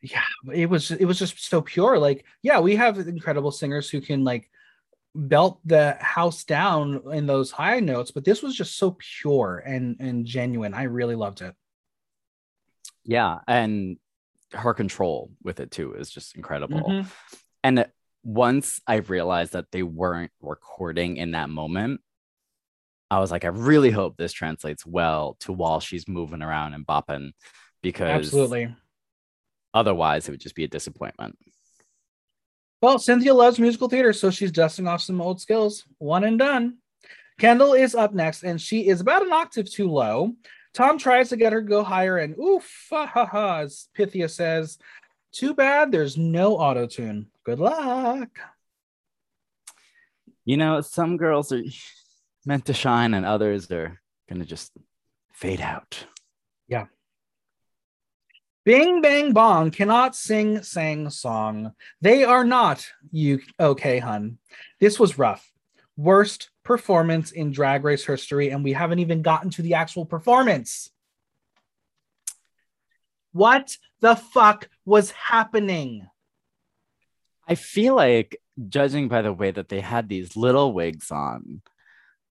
[0.02, 0.22] yeah
[0.54, 4.24] it was it was just so pure like yeah we have incredible singers who can
[4.24, 4.50] like
[5.16, 9.98] belt the house down in those high notes but this was just so pure and
[10.00, 11.54] and genuine i really loved it
[13.10, 13.98] yeah, and
[14.54, 16.82] her control with it too is just incredible.
[16.82, 17.10] Mm-hmm.
[17.64, 17.86] And
[18.24, 22.02] once I realized that they weren't recording in that moment,
[23.12, 26.86] I was like, I really hope this translates well to while she's moving around and
[26.86, 27.32] bopping,
[27.82, 28.76] because absolutely,
[29.74, 31.38] otherwise it would just be a disappointment.
[32.82, 35.86] Well, Synthia loves musical theater, so she's dusting off some old skills.
[35.98, 36.78] One and done.
[37.40, 40.34] Kendall is up next, and she is about an octave too low.
[40.74, 44.30] Tom tries to get her to go higher, and oof, ha ha ha, as Pythia
[44.30, 44.78] says,
[45.32, 47.28] too bad there's no auto tune.
[47.44, 48.30] Good luck.
[50.46, 51.64] You know, some girls are
[52.50, 54.72] meant to shine, and others are going to just
[55.32, 56.08] fade out.
[56.68, 56.86] Yeah.
[58.66, 61.74] Bing Bang Bong cannot sing sang song.
[62.02, 64.40] They are not you okay, hun.
[64.80, 65.48] This was rough.
[65.96, 70.90] Worst performance in drag race history, and we haven't even gotten to the actual performance.
[73.32, 76.08] What the fuck was happening?
[77.48, 81.62] I feel like, judging by the way that they had these little wigs on,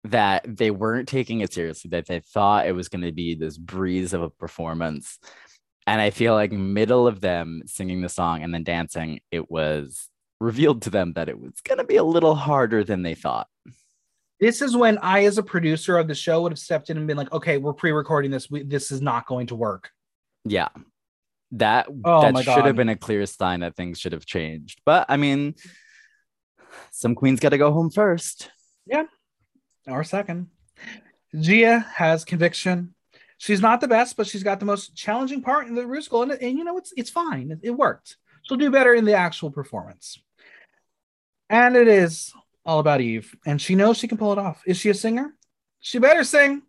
[0.05, 3.57] that they weren't taking it seriously, that they thought it was going to be this
[3.57, 5.19] breeze of a performance.
[5.87, 10.09] And I feel like, middle of them singing the song and then dancing, it was
[10.41, 13.47] revealed to them that it was going to be a little harder than they thought.
[14.41, 17.07] This is when I, as a producer of the show, would have stepped in and
[17.07, 18.51] been like, "Okay, we're pre-recording this.
[18.51, 19.91] We, this is not going to work."
[20.45, 20.69] Yeah,
[21.53, 24.81] that oh that should have been a clear sign that things should have changed.
[24.85, 25.55] But I mean,
[26.91, 28.51] some queens got to go home first.
[28.85, 29.05] Yeah,
[29.87, 30.49] or second.
[31.39, 32.95] Gia has conviction.
[33.39, 36.33] She's not the best, but she's got the most challenging part in the musical, and,
[36.33, 37.51] and you know it's it's fine.
[37.51, 38.17] It, it worked.
[38.43, 40.19] She'll do better in the actual performance.
[41.49, 42.33] And it is
[42.65, 44.63] all about Eve, and she knows she can pull it off.
[44.67, 45.35] Is she a singer?
[45.81, 46.63] She better sing.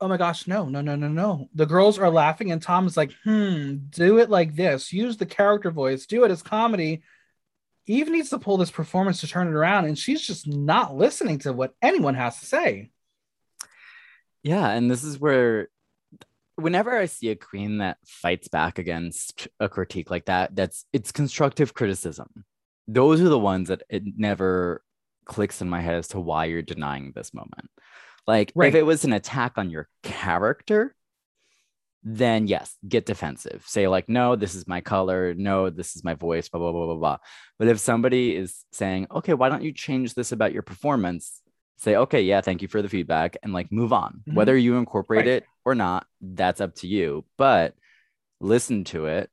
[0.00, 1.48] Oh my gosh, no, no, no, no, no.
[1.54, 4.92] The girls are laughing, and Tom is like, hmm, do it like this.
[4.92, 7.02] Use the character voice, do it as comedy.
[7.90, 11.38] Eve needs to pull this performance to turn it around, and she's just not listening
[11.40, 12.90] to what anyone has to say.
[14.42, 15.68] Yeah, and this is where
[16.54, 21.10] whenever I see a queen that fights back against a critique like that, that's it's
[21.10, 22.44] constructive criticism.
[22.86, 24.82] Those are the ones that it never
[25.24, 27.70] clicks in my head as to why you're denying this moment.
[28.26, 28.68] Like right.
[28.68, 30.94] if it was an attack on your character,
[32.02, 33.64] then yes, get defensive.
[33.66, 35.34] Say like, no, this is my color.
[35.34, 36.48] No, this is my voice.
[36.48, 37.18] Blah blah blah blah blah.
[37.58, 41.42] But if somebody is saying, okay, why don't you change this about your performance?
[41.76, 44.22] Say, okay, yeah, thank you for the feedback, and like move on.
[44.28, 44.34] Mm-hmm.
[44.34, 45.28] Whether you incorporate right.
[45.28, 47.24] it or not, that's up to you.
[47.36, 47.74] But
[48.40, 49.30] listen to it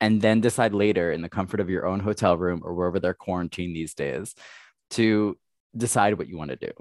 [0.00, 3.14] and then decide later in the comfort of your own hotel room or wherever they're
[3.14, 4.34] quarantined these days
[4.90, 5.38] to
[5.76, 6.72] decide what you want to do.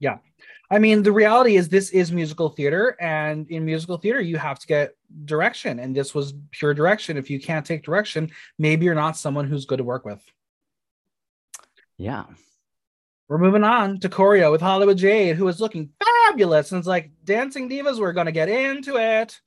[0.00, 0.18] Yeah.
[0.70, 4.58] I mean, the reality is this is musical theater, and in musical theater, you have
[4.58, 5.78] to get direction.
[5.78, 7.16] And this was pure direction.
[7.16, 10.22] If you can't take direction, maybe you're not someone who's good to work with.
[11.98, 12.24] Yeah.
[13.28, 15.90] We're moving on to choreo with Hollywood Jade, who is looking
[16.26, 16.72] fabulous.
[16.72, 19.40] And it's like, Dancing Divas, we're going to get into it.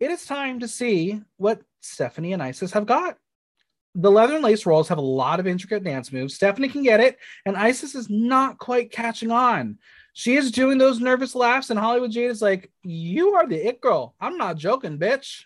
[0.00, 3.16] It is time to see what Stephanie and Icesis have got
[3.94, 6.34] the leather and lace rolls have a lot of intricate dance moves.
[6.34, 9.78] Stephanie can get it, and Icesis is not quite catching on.
[10.18, 13.80] She is doing those nervous laughs, and Hollywood Jade is like, "You are the it
[13.80, 14.16] girl.
[14.20, 15.44] I'm not joking, bitch."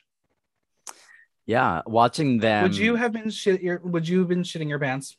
[1.44, 2.62] Yeah, watching them.
[2.62, 3.60] Would you have been shit?
[3.60, 5.18] Your, would you have been shitting your pants?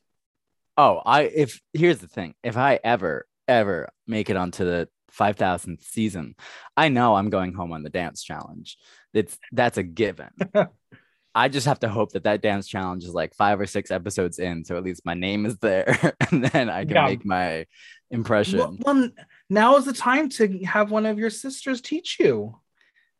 [0.75, 5.35] Oh, I if here's the thing: if I ever ever make it onto the five
[5.35, 6.33] thousandth season,
[6.75, 8.79] I know I'm going home on the dance challenge.
[9.13, 10.31] It's that's a given.
[11.35, 14.39] I just have to hope that that dance challenge is like five or six episodes
[14.39, 17.05] in, so at least my name is there, and then I can yeah.
[17.05, 17.67] make my
[18.13, 18.59] impression.
[18.59, 19.09] Well, well,
[19.49, 22.57] now is the time to have one of your sisters teach you.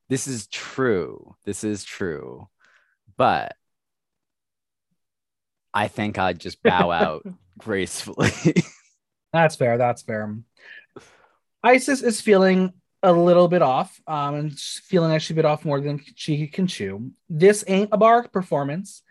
[0.09, 1.35] This is true.
[1.43, 2.47] This is true,
[3.17, 3.55] but
[5.73, 7.27] I think I'd just bow out
[7.57, 8.31] gracefully.
[9.33, 9.77] that's fair.
[9.77, 10.37] That's fair.
[11.63, 15.81] Icesis is feeling a little bit off um, and feeling like she bit off more
[15.81, 17.11] than she can chew.
[17.29, 19.01] This ain't a bar performance.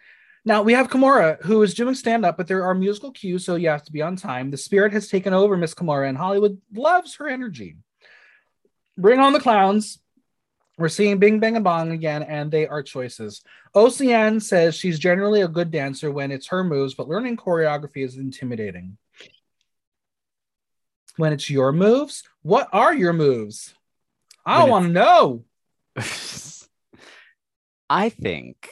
[0.44, 3.54] Now we have Kimora, who is doing stand up, but there are musical cues, so
[3.54, 4.50] you have to be on time.
[4.50, 7.76] The spirit has taken over Miss Kimora, and Hollywood loves her energy.
[8.98, 10.00] Bring on the clowns.
[10.78, 13.42] We're seeing Bing Bang and Bong again, and they are choices.
[13.74, 18.16] Oceane says she's generally a good dancer when it's her moves, but learning choreography is
[18.16, 18.96] intimidating.
[21.18, 23.74] When it's your moves, what are your moves?
[24.44, 25.44] I don't want to know.
[27.90, 28.68] I think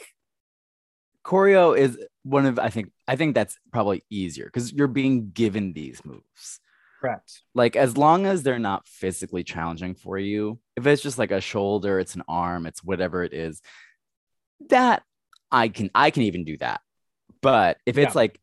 [1.23, 5.73] choreo is one of I think I think that's probably easier because you're being given
[5.73, 6.59] these moves.
[6.99, 7.41] Correct.
[7.55, 11.41] Like as long as they're not physically challenging for you, if it's just like a
[11.41, 13.61] shoulder, it's an arm, it's whatever it is,
[14.69, 15.03] that
[15.51, 16.81] I can I can even do that.
[17.41, 18.19] But if it's yeah.
[18.19, 18.39] like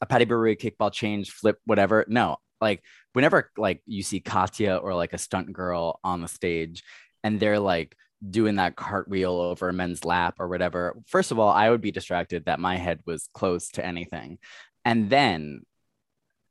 [0.00, 2.82] a pas de bourrée kickball change, flip, whatever, no, like
[3.14, 6.84] whenever like you see Katya or like a stunt girl on the stage
[7.22, 7.96] and they're like
[8.30, 11.90] doing that cartwheel over a men's lap or whatever, first of all, I would be
[11.90, 14.38] distracted that my head was close to anything.
[14.84, 15.62] And then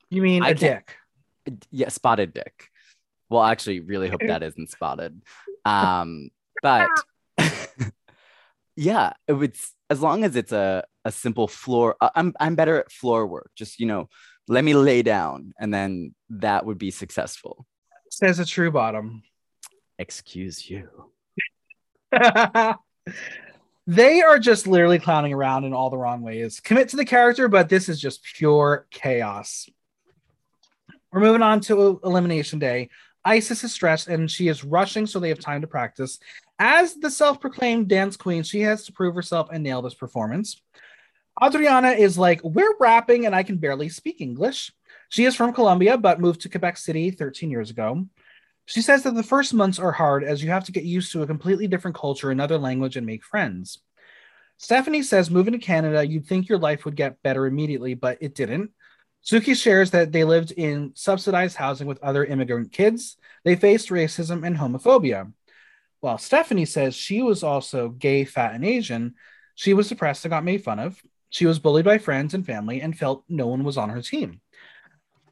[0.09, 0.95] you mean I a dick?
[1.71, 2.69] Yeah, spotted dick.
[3.29, 5.21] Well, actually, really hope that isn't spotted.
[5.65, 6.29] Um,
[6.61, 6.89] but
[8.75, 11.95] yeah, it's as long as it's a a simple floor.
[11.99, 13.51] Uh, I'm I'm better at floor work.
[13.55, 14.07] Just you know,
[14.47, 17.65] let me lay down and then that would be successful
[18.13, 19.23] says a true bottom
[19.97, 20.87] excuse you
[23.87, 26.59] they are just literally clowning around in all the wrong ways.
[26.59, 29.69] Commit to the character but this is just pure chaos.
[31.11, 32.89] We're moving on to elimination day.
[33.25, 36.19] Icesis is stressed and she is rushing so they have time to practice.
[36.59, 40.61] As the self-proclaimed dance queen she has to prove herself and nail this performance.
[41.43, 44.71] Adriana is like, we're rapping and I can barely speak English.
[45.09, 48.05] She is from Colombia, but moved to Quebec City 13 years ago.
[48.65, 51.23] She says that the first months are hard as you have to get used to
[51.23, 53.81] a completely different culture, another language, and make friends.
[54.57, 58.35] Stephanie says moving to Canada, you'd think your life would get better immediately, but it
[58.35, 58.71] didn't.
[59.25, 63.17] Suki shares that they lived in subsidized housing with other immigrant kids.
[63.43, 65.31] They faced racism and homophobia.
[66.01, 69.15] While Stephanie says she was also gay, fat, and Asian,
[69.55, 71.01] she was depressed and got made fun of.
[71.29, 74.41] She was bullied by friends and family and felt no one was on her team.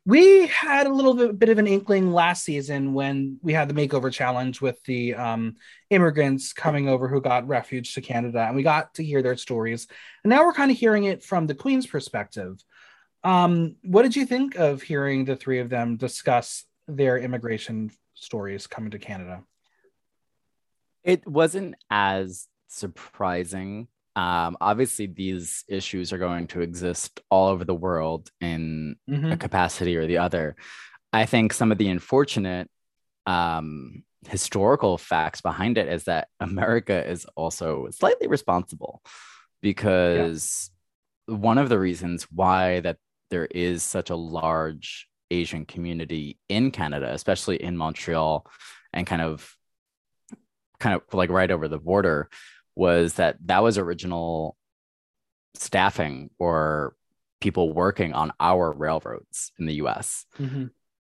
[0.06, 3.76] We had a little bit, bit of an inkling last season when we had the
[3.76, 5.56] makeover challenge with the um,
[5.92, 9.88] immigrants coming over who got refuge to Canada, and we got to hear their stories.
[10.24, 12.64] And now we're kind of hearing it from the Queen's perspective.
[13.24, 18.66] Um, what did you think of hearing the three of them discuss their immigration stories
[18.66, 19.44] coming to Canada?
[21.04, 23.88] It wasn't as surprising.
[24.16, 29.32] Um, obviously, these issues are going to exist all over the world in mm-hmm.
[29.32, 30.56] a capacity or the other.
[31.14, 32.70] I think some of the unfortunate
[33.26, 39.02] um, historical facts behind it is that America is also slightly responsible
[39.62, 40.72] because
[41.28, 41.36] yeah.
[41.36, 42.98] one of the reasons why that
[43.30, 48.46] there is such a large Asian community in Canada, especially in Montreal
[48.94, 49.56] and kind of
[50.80, 52.30] kind of like right over the border
[52.82, 54.58] was that that was original
[55.54, 56.96] staffing or
[57.40, 60.26] people working on our railroads in the US.
[60.40, 60.66] Mm-hmm.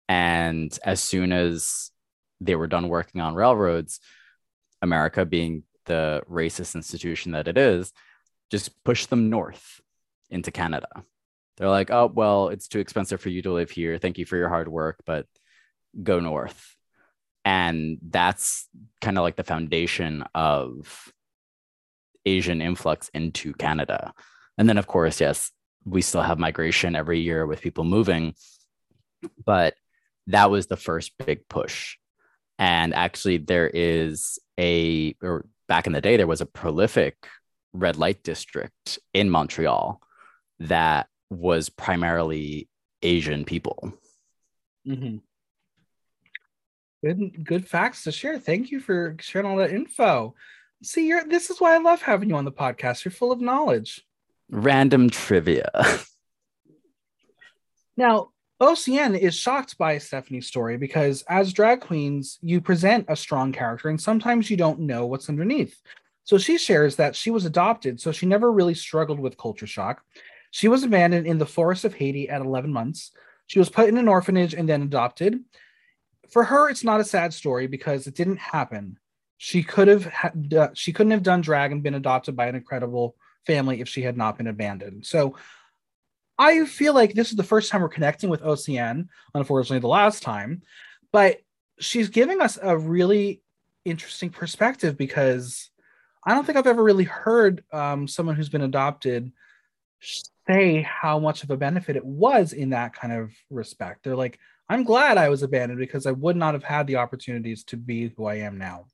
[0.08, 1.92] And as soon as
[2.40, 4.00] they were done working on railroads,
[4.82, 7.92] America, being the racist institution that it is,
[8.50, 9.82] just pushed them north
[10.30, 10.88] into Canada.
[11.58, 13.98] They're like, oh, well, it's too expensive for you to live here.
[13.98, 15.26] Thank you for your hard work, but
[16.02, 16.78] go north.
[17.44, 18.70] And that's
[19.02, 21.12] kind of like the foundation of
[22.28, 24.14] Asian influx into Canada.
[24.58, 25.52] And then, of course, yes,
[25.86, 28.36] we still have migration every year with people moving,
[29.46, 29.76] but
[30.28, 31.98] that was the first big push.
[32.60, 37.16] And actually, there is a, or back in the day, there was a prolific
[37.74, 40.02] red light district in Montreal
[40.60, 42.68] that was primarily
[43.02, 43.94] Asian people.
[44.86, 45.18] Mm-hmm.
[47.06, 48.40] Good, good facts to share.
[48.40, 50.34] Thank you for sharing all that info.
[50.84, 53.04] See, you're this is why I love having you on the podcast.
[53.04, 54.06] You're full of knowledge.
[54.50, 55.70] Random trivia.
[57.98, 63.52] now, Oceane is shocked by Stephanie's story because as drag queens, you present a strong
[63.52, 65.80] character and sometimes you don't know what's underneath.
[66.24, 70.04] So she shares that she was adopted, so she never really struggled with culture shock.
[70.52, 73.12] She was abandoned in the forest of Haiti at 11 months.
[73.46, 75.40] She was put in an orphanage and then adopted.
[76.30, 78.98] For her, it's not a sad story because it didn't happen.
[79.38, 83.16] She could have ha- she couldn't have done drag and been adopted by an incredible
[83.46, 85.06] family if she had not been abandoned.
[85.06, 85.36] So
[86.38, 90.22] I feel like this is the first time we're connecting with Oceane, unfortunately, the last
[90.22, 90.62] time,
[91.12, 91.38] but
[91.80, 93.42] she's giving us a really
[93.86, 95.72] interesting perspective because
[96.26, 99.32] I don't think I've ever really heard um, someone who's been adopted
[100.48, 104.04] say how much of a benefit it was in that kind of respect.
[104.04, 107.64] They're like, I'm glad I was abandoned because I would not have had the opportunities
[107.66, 108.86] to be who I am now.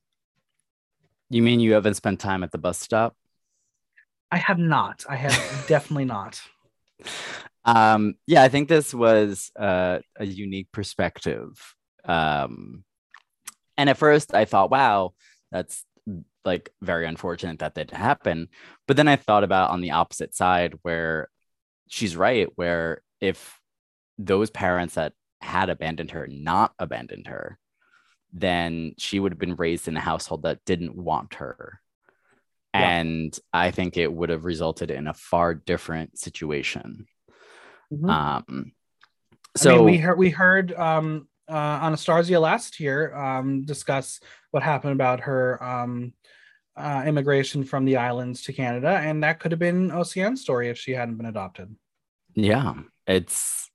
[1.30, 3.16] You mean you haven't spent time at the bus stop?
[4.32, 5.06] I have not.
[5.10, 6.42] I have definitely not.
[7.66, 11.76] Um, yeah, I think this was uh, a unique perspective.
[12.06, 12.84] Um,
[13.78, 15.14] and at first, I thought, wow,
[15.52, 15.84] that's
[16.46, 18.50] like very unfortunate that did happen.
[18.88, 21.30] But then I thought about on the opposite side where
[21.88, 23.60] she's right, where if
[24.18, 27.58] those parents that had abandoned her not abandoned her,
[28.34, 31.80] then she would have been raised in a household that didn't want her.
[32.74, 32.90] Yeah.
[32.90, 37.06] And I think it would have resulted in a far different situation.
[37.94, 38.10] Mm-hmm.
[38.10, 38.72] Um,
[39.56, 44.20] so I mean, we heard we heard um, uh, Anastarzia last year um, discuss
[44.50, 46.14] what happened about her um,
[46.76, 50.80] uh, immigration from the islands to Canada, and that could have been Oceane's story if
[50.80, 51.76] she hadn't been adopted.
[52.34, 52.74] Yeah,
[53.06, 53.70] it's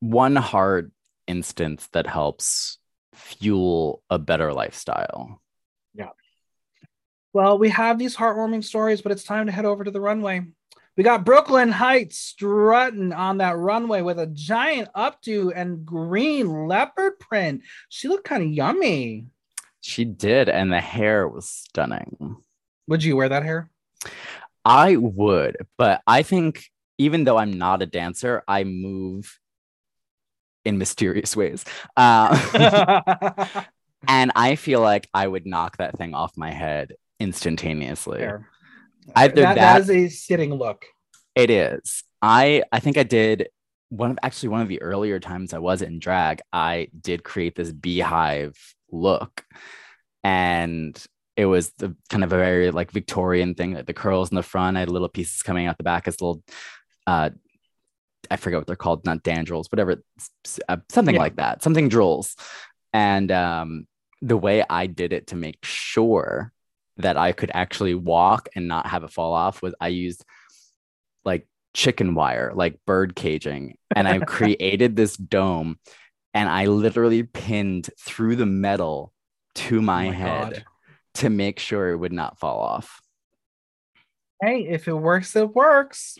[0.00, 0.92] one hard
[1.26, 2.76] instance that helps
[3.14, 5.40] fuel a better lifestyle.
[5.94, 6.10] Yeah.
[7.32, 10.46] Well, we have these heartwarming stories, but it's time to head over to the runway.
[10.96, 16.68] We got Brooke Lynn Hytes strutting on that runway with a giant updo and green
[16.68, 17.62] leopard print.
[17.88, 19.26] She looked kind of yummy.
[19.80, 22.36] She did, and the hair was stunning.
[22.88, 23.70] Would you wear that hair?
[24.64, 26.66] I would, but I think
[26.98, 29.40] even though I'm not a dancer, I move
[30.64, 31.64] in mysterious ways.
[31.96, 33.46] Uh,
[34.08, 38.20] and I feel like I would knock that thing off my head instantaneously.
[38.20, 38.48] Fair.
[39.14, 40.84] Either that, that, that is a sitting look.
[41.34, 42.04] It is.
[42.20, 43.48] I I think I did
[43.92, 47.54] one of actually one of the earlier times I was in drag, I did create
[47.54, 48.56] this beehive
[48.90, 49.44] look.
[50.24, 50.96] And
[51.36, 54.42] it was the kind of a very like Victorian thing, like the curls in the
[54.42, 54.78] front.
[54.78, 56.42] I had little pieces coming out the back as little
[57.06, 57.30] uh
[58.30, 60.02] I forget what they're called, not dandrels, whatever,
[60.68, 61.20] uh, something yeah.
[61.20, 62.36] like that, something drills.
[62.92, 63.86] And um,
[64.20, 66.52] the way I did it to make sure
[66.98, 70.24] that I could actually walk and not have it fall off was I used
[71.24, 75.78] like chicken wire, like bird caging, and I created this dome
[76.34, 79.12] and I literally pinned through the metal
[79.54, 80.64] to my, oh my head God.
[81.14, 83.00] to make sure it would not fall off.
[84.42, 86.18] Hey, if it works, it works.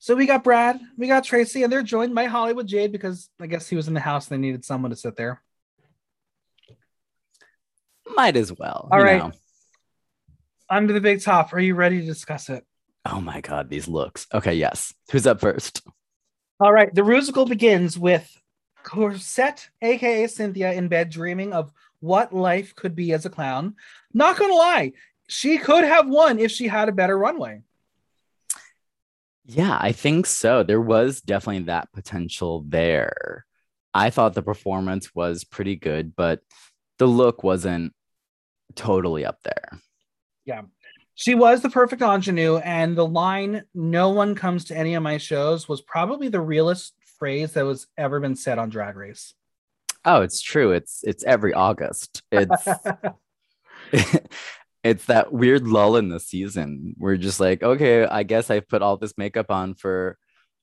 [0.00, 3.46] So we got Brad, we got Traci, and they're joined by Hollywood Jade because I
[3.46, 5.42] guess he was in the house and they needed someone to sit there.
[8.14, 8.88] Might as well.
[8.90, 9.18] All right.
[9.18, 9.32] Know.
[10.70, 11.52] Under the big top.
[11.52, 12.64] Are you ready to discuss it?
[13.04, 14.26] Oh my God, these looks.
[14.32, 14.94] Okay, yes.
[15.10, 15.82] Who's up first?
[16.60, 16.94] All right.
[16.94, 18.30] The musical begins with
[18.84, 23.74] Corsette, aka Synthia, in bed dreaming of what life could be as a clown.
[24.14, 24.92] Not gonna lie,
[25.28, 27.62] she could have won if she had a better runway.
[29.48, 30.62] Yeah, I think so.
[30.62, 33.46] There was definitely that potential there.
[33.94, 36.40] I thought the performance was pretty good, but
[36.98, 37.94] the look wasn't
[38.74, 39.80] totally up there.
[40.44, 40.62] Yeah.
[41.14, 45.16] She was the perfect ingenue, and the line "No one comes to any of my
[45.16, 49.34] shows" was probably the realest phrase that was ever been said on Drag Race.
[50.04, 50.72] Oh, it's true.
[50.72, 52.22] It's it's every August.
[52.30, 52.68] It's
[54.88, 56.94] it's that weird lull in the season.
[56.98, 60.18] We're just like, okay, I guess I've put all this makeup on for.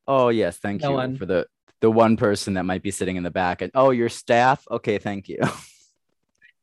[0.08, 1.18] Oh yes, thank no you one.
[1.18, 1.48] for the
[1.82, 3.62] the one person that might be sitting in the back.
[3.62, 4.66] And oh, your staff.
[4.70, 5.40] Okay, thank you.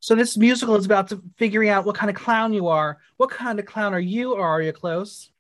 [0.02, 2.98] So this musical is about to figuring out what kind of clown you are.
[3.18, 5.30] What kind of clown are you, or are you close?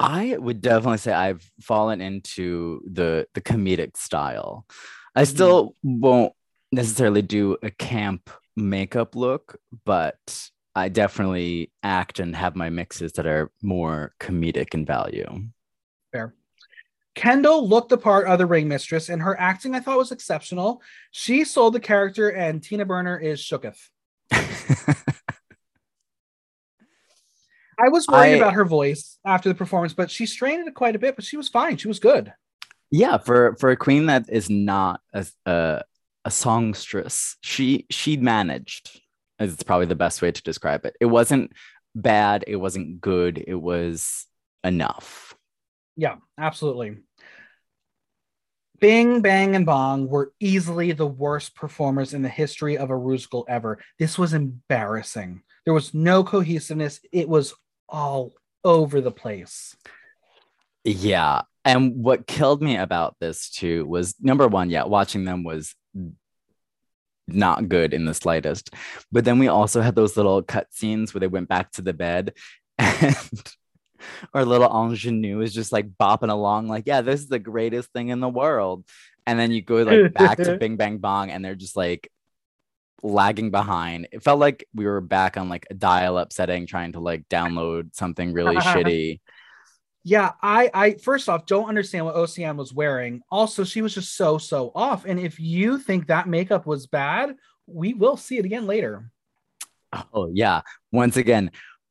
[0.00, 4.66] I would definitely say I've fallen into the the comedic style.
[5.14, 5.30] I mm-hmm.
[5.30, 6.32] still won't
[6.72, 13.26] necessarily do a camp makeup look, but I definitely act and have my mixes that
[13.26, 15.26] are more comedic in value.
[16.12, 16.34] Fair.
[17.14, 20.80] Kendall looked the part of the ring mistress, and her acting I thought was exceptional.
[21.10, 23.76] She sold the character, and Tina Burner is shooketh.
[27.78, 30.96] I was worried I, about her voice after the performance, but she strained it quite
[30.96, 31.76] a bit, but she was fine.
[31.76, 32.32] She was good.
[32.90, 35.82] Yeah, for for a queen that is not a a,
[36.24, 39.01] a songstress, she she managed.
[39.42, 40.96] It's probably the best way to describe it.
[41.00, 41.52] It wasn't
[41.94, 42.44] bad.
[42.46, 43.42] It wasn't good.
[43.46, 44.26] It was
[44.64, 45.34] enough.
[45.96, 46.98] Yeah, absolutely.
[48.80, 53.46] Bing, Bang, and Bong were easily the worst performers in the history of a musical
[53.48, 53.78] ever.
[53.98, 55.42] This was embarrassing.
[55.64, 56.98] There was no cohesiveness.
[57.12, 57.54] It was
[57.88, 58.32] all
[58.64, 59.76] over the place.
[60.84, 61.42] Yeah.
[61.64, 65.76] And what killed me about this too was number one, yeah, watching them was
[67.28, 68.70] not good in the slightest.
[69.10, 71.92] But then we also had those little cut scenes where they went back to the
[71.92, 72.34] bed
[72.78, 73.16] and
[74.34, 78.08] our little ingenue is just like bopping along, like, yeah, this is the greatest thing
[78.08, 78.84] in the world.
[79.26, 82.10] And then you go like back to Bing Bang Bong, and they're just like
[83.02, 84.08] lagging behind.
[84.12, 87.94] It felt like we were back on like a dial-up setting, trying to like download
[87.94, 89.20] something really shitty.
[90.04, 93.22] Yeah, I I first off don't understand what Oceane was wearing.
[93.30, 95.04] Also, she was just so so off.
[95.04, 97.36] And if you think that makeup was bad,
[97.66, 99.10] we will see it again later.
[100.12, 100.62] Oh yeah.
[100.90, 101.50] Once again,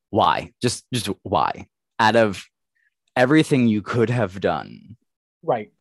[0.10, 0.52] why?
[0.62, 1.68] Just just why?
[2.02, 2.44] out of
[3.16, 4.98] everything you could have done.
[5.44, 5.72] Right.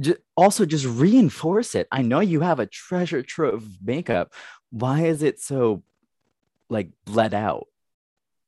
[0.00, 1.86] Just, also, just reinforce it.
[1.92, 4.34] I know you have a treasure trove of makeup.
[4.70, 5.84] Why is it so
[6.68, 7.68] like bled out?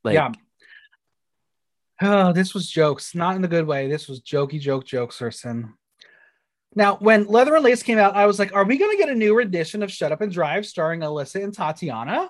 [0.02, 0.32] Like, yeah.
[2.01, 3.88] Oh, this was jokes, not in the good way.
[3.88, 5.74] This was jokey joke jokes, Urson.
[6.74, 9.09] Now, when Leather and Lace came out, I was like, are we going to get
[9.09, 12.28] a new rendition of Shut Up and Drive starring Alyssa and Tatianna?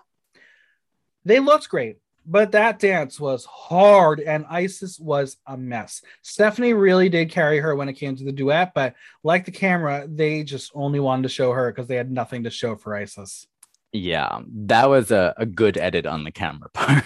[1.25, 1.99] They looked great.
[2.27, 6.03] But that dance was hard, and Icesis was a mess.
[6.23, 8.95] Stephanie really did carry her when it came to the duet, but
[9.25, 12.51] like the camera, they just only wanted to show her because they had nothing to
[12.51, 13.47] show for Icesis.
[13.93, 17.05] Yeah, that was a, a good edit on the camera part.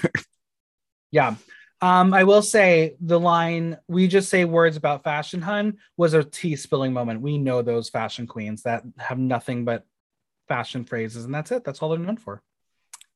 [1.11, 1.37] yeah.
[1.85, 6.25] Um, I will say the line "We just say words about fashion, hun" was a
[6.25, 7.21] tea spilling moment.
[7.21, 9.85] We know those fashion queens that have nothing but
[10.49, 11.63] fashion phrases, and that's it.
[11.63, 12.41] That's all they're known for.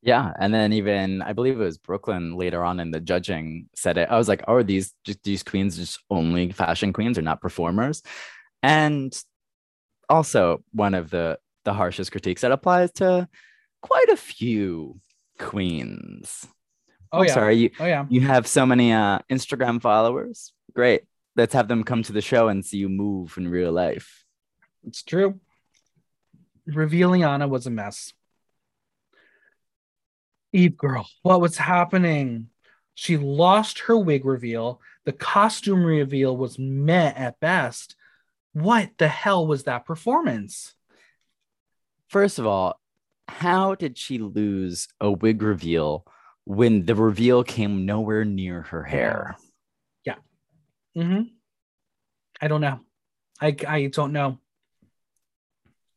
[0.03, 3.71] Yeah, and then even I believe it was Brooke Lynn later on in the judging
[3.75, 4.11] said it.
[4.11, 7.41] I was like, "Oh, are these just these queens just only fashion queens or not
[7.41, 8.03] performers?"
[8.63, 9.19] And
[10.11, 13.31] also one of the the harshest critiques that applies to
[13.81, 15.01] quite a few
[15.39, 16.47] queens.
[17.13, 17.35] Oh, yeah.
[17.35, 18.07] sorry, you, oh yeah.
[18.09, 20.53] You have so many uh, Instagram followers.
[20.75, 21.03] Great.
[21.37, 24.25] Let's have them come to the show and see you move in real life.
[24.87, 25.41] It's true.
[26.67, 28.13] Revealing Anna was a mess.
[30.53, 32.49] Eve girl, what was happening?
[32.95, 34.81] She lost her wig reveal.
[35.05, 37.95] The costume reveal was meh at best.
[38.53, 40.75] What the hell was that performance?
[42.09, 42.81] First of all,
[43.29, 46.07] how did she lose a wig reveal
[46.49, 49.37] when the reveal came nowhere near her hair?
[50.03, 50.15] Yeah.
[50.97, 51.25] Mm-hmm.
[52.41, 52.81] I don't know.
[53.39, 54.39] I I don't know.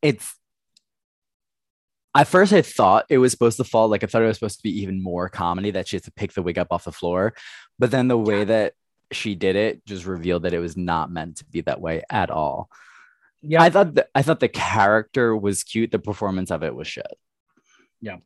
[0.02, 0.36] It's
[2.14, 4.58] at first I thought it was supposed to fall like I thought it was supposed
[4.58, 6.92] to be even more comedy that she has to pick the wig up off the
[6.92, 7.32] floor.
[7.78, 8.44] But then the way yeah.
[8.44, 8.74] that
[9.10, 12.30] she did it just revealed that it was not meant to be that way at
[12.30, 12.68] all.
[13.40, 15.92] Yeah, I thought the, I thought the character was cute.
[15.92, 17.06] The performance of it was shit.
[18.02, 18.18] Yeah.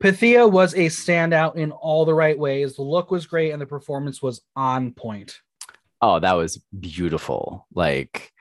[0.00, 2.76] Pythia was a standout in all the right ways.
[2.76, 5.38] The look was great and the performance was on point.
[6.00, 7.66] Oh, that was beautiful.
[7.74, 8.32] Like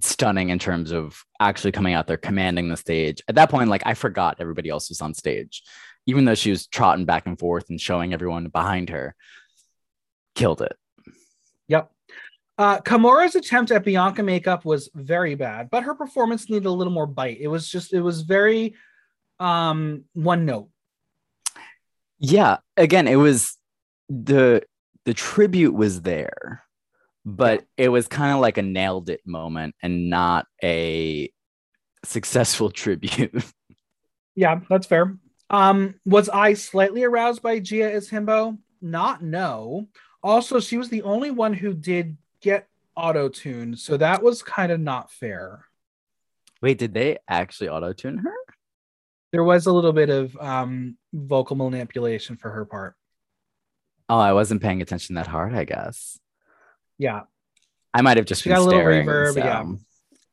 [0.00, 3.22] stunning in terms of actually coming out there commanding the stage.
[3.26, 5.62] At that point, like I forgot everybody else was on stage,
[6.06, 9.16] even though she was trotting back and forth and showing everyone behind her.
[10.34, 10.76] Killed it.
[11.68, 11.90] Yep.
[12.58, 16.92] Uh, Kimora's attempt at Bianca makeup was very bad, but her performance needed a little
[16.92, 17.38] more bite.
[17.40, 18.74] It was just, it was very
[19.40, 20.68] um one note.
[22.18, 22.58] Yeah.
[22.76, 23.56] Again, it was
[24.08, 24.62] the
[25.04, 26.62] the tribute was there
[27.28, 31.30] but it was kind of like a nailed it moment and not a
[32.02, 33.44] successful tribute.
[34.34, 35.18] yeah, that's fair.
[35.50, 38.56] Um, was I slightly aroused by Gia as Himbo?
[38.80, 39.88] Not no.
[40.22, 42.66] Also, she was the only one who did get
[42.96, 45.66] auto tuned, so that was kind of not fair.
[46.62, 48.34] Wait, did they actually auto tune her?
[49.32, 52.94] There was a little bit of um, vocal manipulation for her part.
[54.08, 56.18] Oh, I wasn't paying attention that hard, I guess.
[56.98, 57.22] Yeah.
[57.92, 59.38] I might have just she got a little reverb, so.
[59.38, 59.64] yeah.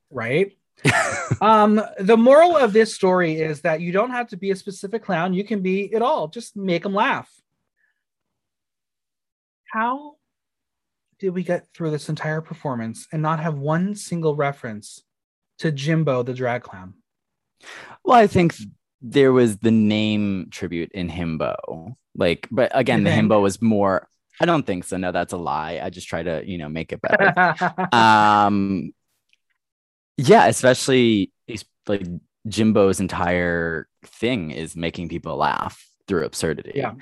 [0.09, 0.57] Right.
[1.41, 5.03] um, the moral of this story is that you don't have to be a specific
[5.03, 5.33] clown.
[5.33, 6.27] You can be it all.
[6.27, 7.29] Just make them laugh.
[9.71, 10.15] How
[11.19, 15.03] did we get through this entire performance and not have one single reference
[15.59, 16.95] to Jimbo the drag clown?
[18.03, 18.55] Well, I think
[19.07, 21.95] there was the name tribute in Himbo.
[22.15, 24.07] Like, but again, the Himbo was more
[24.39, 24.97] I don't think so.
[24.97, 25.79] No, that's a lie.
[25.81, 27.55] I just try to, you know, make it better.
[27.95, 28.93] um,
[30.17, 31.31] yeah, especially
[31.87, 32.05] like
[32.47, 36.73] Jimbo's entire thing is making people laugh through absurdity.
[36.75, 36.95] Yeah.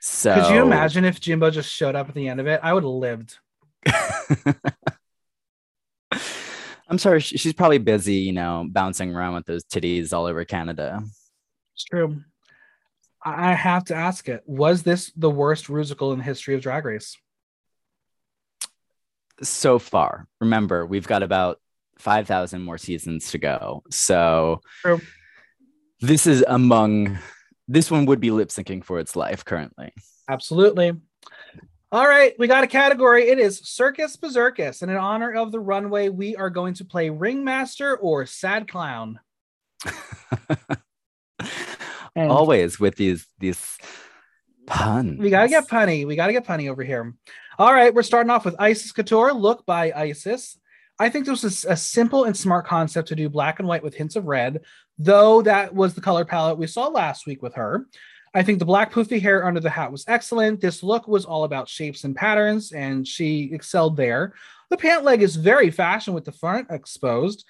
[0.00, 2.60] So could you imagine if Jimbo just showed up at the end of it?
[2.62, 3.38] I would have lived.
[6.88, 11.02] I'm sorry, she's probably busy, you know, bouncing around with those titties all over Canada.
[11.76, 12.22] It's true.
[13.22, 14.42] I have to ask it.
[14.46, 17.18] Was this the worst musical in the history of Drag Race?
[19.42, 20.26] So far.
[20.40, 21.60] Remember, we've got about
[21.98, 23.82] 5,000 more seasons to go.
[23.90, 25.02] So True.
[26.00, 27.18] this is among,
[27.68, 29.92] this one would be lip syncing for its life currently.
[30.30, 30.94] Absolutely.
[31.92, 33.28] All right, we got a category.
[33.28, 34.80] It is Circus Berserkus.
[34.80, 39.20] And in honor of the runway, we are going to play Ringmaster or Sad Clown.
[42.16, 43.76] And Always with these these
[44.66, 45.20] puns.
[45.20, 46.06] We gotta get punny.
[46.06, 47.14] We gotta get punny over here.
[47.58, 49.32] All right, we're starting off with Icesis Couture.
[49.32, 50.58] Look by Icesis.
[50.98, 53.94] I think this was a simple and smart concept to do black and white with
[53.94, 54.62] hints of red,
[54.98, 57.86] though that was the color palette we saw last week with her.
[58.34, 60.60] I think the black poofy hair under the hat was excellent.
[60.62, 64.32] This look was all about shapes and patterns, and she excelled there.
[64.70, 67.44] The pant leg is very fashion with the front exposed.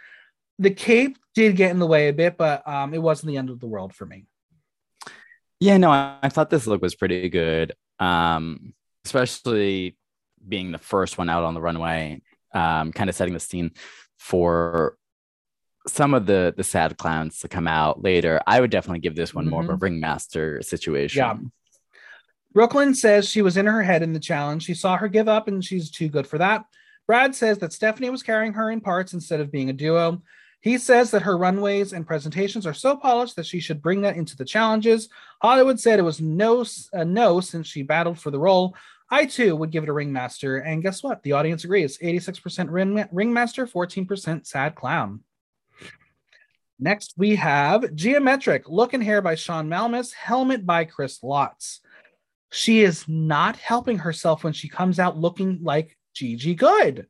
[0.59, 3.51] The cape did get in the way a bit, but um, it wasn't the end
[3.51, 4.27] of the world for me.
[5.61, 7.74] Yeah, no, I, I thought this look was pretty good.
[7.98, 9.96] Um, especially
[10.46, 12.20] being the first one out on the runway,
[12.54, 13.72] um, kind of setting the scene
[14.18, 14.96] for
[15.88, 18.40] some of the the sad clowns to come out later.
[18.46, 19.50] I would definitely give this one mm-hmm.
[19.50, 19.84] more of a mm-hmm.
[19.84, 21.18] ringmaster situation.
[21.18, 21.36] Yeah.
[22.52, 24.64] Brooke Lynn says she was in her head in the challenge.
[24.64, 26.64] She saw her give up and she's too good for that.
[27.07, 30.22] Brad says that Stephanie was carrying her in parts instead of being a duo.
[30.61, 34.16] He says that her runways and presentations are so polished that she should bring that
[34.16, 35.09] into the challenges.
[35.40, 38.74] Hollywood said it was no, a uh, no since she battled for the role.
[39.09, 41.22] I too would give it a ringmaster, and guess what?
[41.22, 41.98] The audience agrees.
[41.98, 45.20] 86% ring, ringmaster, 14% sad clown.
[46.78, 51.78] Next, we have Gia Metric Look and Hair by Sean Malmus, Helmet by Chris Lotz.
[52.50, 57.07] She is not helping herself when she comes out looking like Gigi Goode.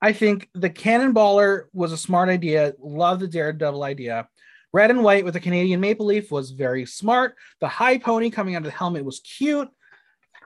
[0.00, 2.74] I think the cannonballer was a smart idea.
[2.78, 4.28] Love the daredevil idea.
[4.72, 7.34] Red and white with a Canadian maple leaf was very smart.
[7.60, 9.68] The high pony coming out of the helmet was cute.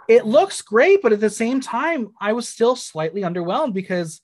[0.09, 4.21] It looks great, but at the same time, I was still slightly underwhelmed because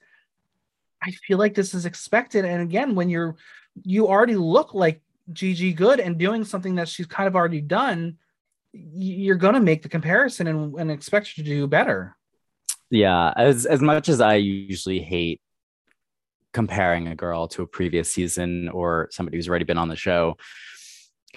[1.03, 2.45] I feel like this is expected.
[2.45, 3.37] And again, when you're
[3.85, 5.01] you already look like
[5.33, 8.18] Gigi Goode and doing something that she's kind of already done,
[8.72, 12.17] you're gonna make the comparison and, and expect her to do better
[12.91, 15.41] yeah as as much as i usually hate
[16.53, 20.36] comparing a girl to a previous season or somebody who's already been on the show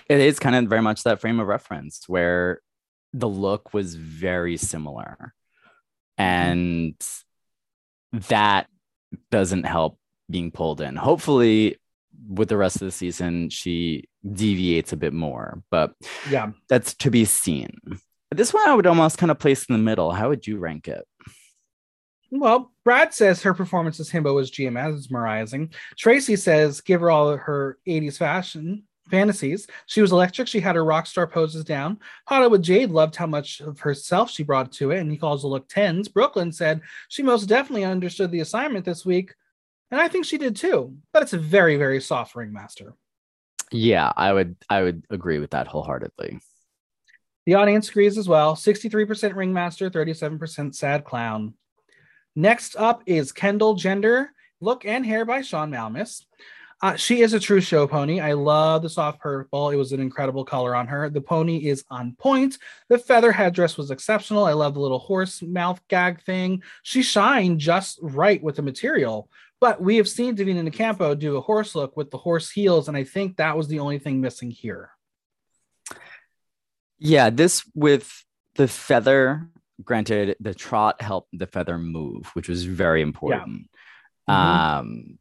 [0.08, 2.62] it is kind of very much that frame of reference where
[3.14, 5.34] the look was very similar.
[6.20, 6.24] Mm-hmm.
[6.24, 7.08] and
[8.30, 8.68] that
[9.32, 9.97] doesn't help
[10.30, 10.95] being pulled in.
[10.95, 11.78] Hopefully
[12.30, 15.93] with the rest of the season she deviates a bit more but
[16.30, 16.52] yeah.
[16.70, 17.72] that's to be seen.
[18.30, 20.12] This one i would almost kind of place in the middle.
[20.12, 21.04] How would you rank it
[22.32, 25.73] Well, Brad says her performance as Himbo was mesmerizing.
[25.97, 29.67] Traci says give her all her 80s fashion fantasies.
[29.86, 30.47] She was electric.
[30.47, 31.99] She had her rock star poses down.
[32.27, 35.49] Hollywood Jade loved how much of herself she brought to it, and he calls the
[35.49, 36.07] look tens.
[36.07, 39.36] Brooke Lynn said she most definitely understood the assignment this week,
[39.91, 40.95] and I think she did too.
[41.11, 42.95] But it's a very, very soft ringmaster.
[43.71, 46.39] Yeah, I would I would agree with that wholeheartedly.
[47.45, 48.55] The audience agrees as well.
[48.55, 51.55] 63% ringmaster, 37% sad clown.
[52.36, 56.25] Next up is Kendall Gender, look and hair by Sean Malmus.
[56.82, 58.19] Uh, she is a true show pony.
[58.19, 59.69] I love the soft purple.
[59.69, 61.09] It was an incredible color on her.
[61.09, 62.57] The pony is on point.
[62.89, 64.45] The feather headdress was exceptional.
[64.45, 66.63] I love the little horse mouth gag thing.
[66.82, 69.29] She shined just right with the material.
[69.59, 72.97] But we have seen Divina Campo do a horse look with the horse heels, and
[72.97, 74.89] I think that was the only thing missing here.
[76.97, 78.25] Yeah, this with
[78.55, 79.47] the feather
[79.84, 83.69] granted the trot helped the feather move which was very important
[84.27, 84.34] yeah.
[84.36, 84.79] mm-hmm.
[84.79, 85.19] um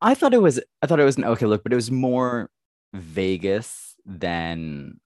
[0.00, 2.50] i thought it was i thought it was an okay look but it was more
[2.92, 5.00] vegas than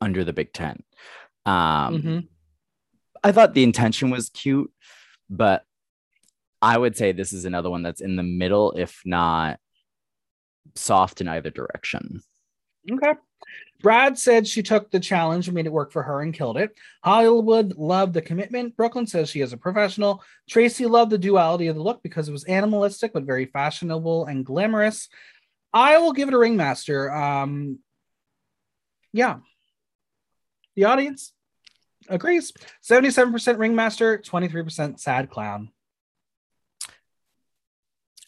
[0.00, 0.84] under the big tent
[1.44, 2.18] um mm-hmm.
[3.24, 4.70] i thought the intention was cute
[5.30, 5.64] but
[6.62, 9.58] i would say this is another one that's in the middle if not
[10.74, 12.20] soft in either direction
[12.90, 13.14] okay
[13.82, 16.76] Brad said she took the challenge and made it work for her and killed it.
[17.02, 18.76] Hollywood loved the commitment.
[18.76, 20.22] Brooke Lynn says she is a professional.
[20.50, 24.44] Traci loved the duality of the look because it was animalistic but very fashionable and
[24.44, 25.08] glamorous.
[25.72, 27.12] I will give it a ringmaster.
[27.12, 27.80] Um,
[29.12, 29.38] yeah.
[30.74, 31.32] The audience
[32.08, 32.52] agrees.
[32.82, 35.70] 77% ringmaster, 23% sad clown.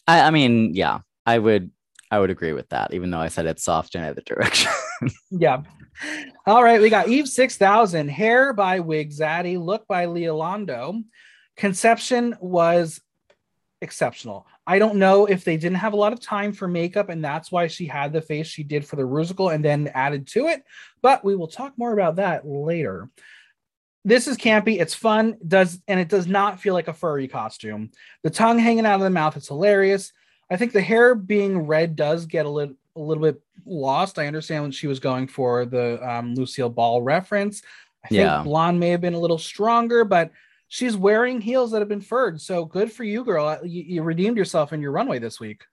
[0.07, 1.71] I, I mean, yeah, I would
[2.11, 4.73] I would agree with that, even though I said it's soft in either direction.
[5.31, 5.63] yeah.
[6.47, 6.81] All right.
[6.81, 11.03] We got Eve 6000, Hair by Wig Zaddy, Look by Leolando.
[11.57, 13.01] Conception was
[13.81, 14.47] exceptional.
[14.67, 17.51] I don't know if they didn't have a lot of time for makeup and that's
[17.51, 20.63] why she had the face she did for the Rusical and then added to it,
[21.01, 23.09] but we will talk more about that later.
[24.05, 27.91] This is campy, it's fun, does and it does not feel like a furry costume.
[28.23, 30.13] The tongue hanging out of the mouth, it's hilarious.
[30.51, 34.19] I think the hair being red does get a little a little bit lost.
[34.19, 37.63] I understand when she was going for the um, Lucille Ball reference.
[38.05, 38.43] I think yeah.
[38.43, 40.31] blonde may have been a little stronger, but
[40.69, 42.41] she's wearing heels that have been furred.
[42.41, 43.59] So good for you, girl.
[43.65, 45.65] You, you redeemed yourself in your runway this week.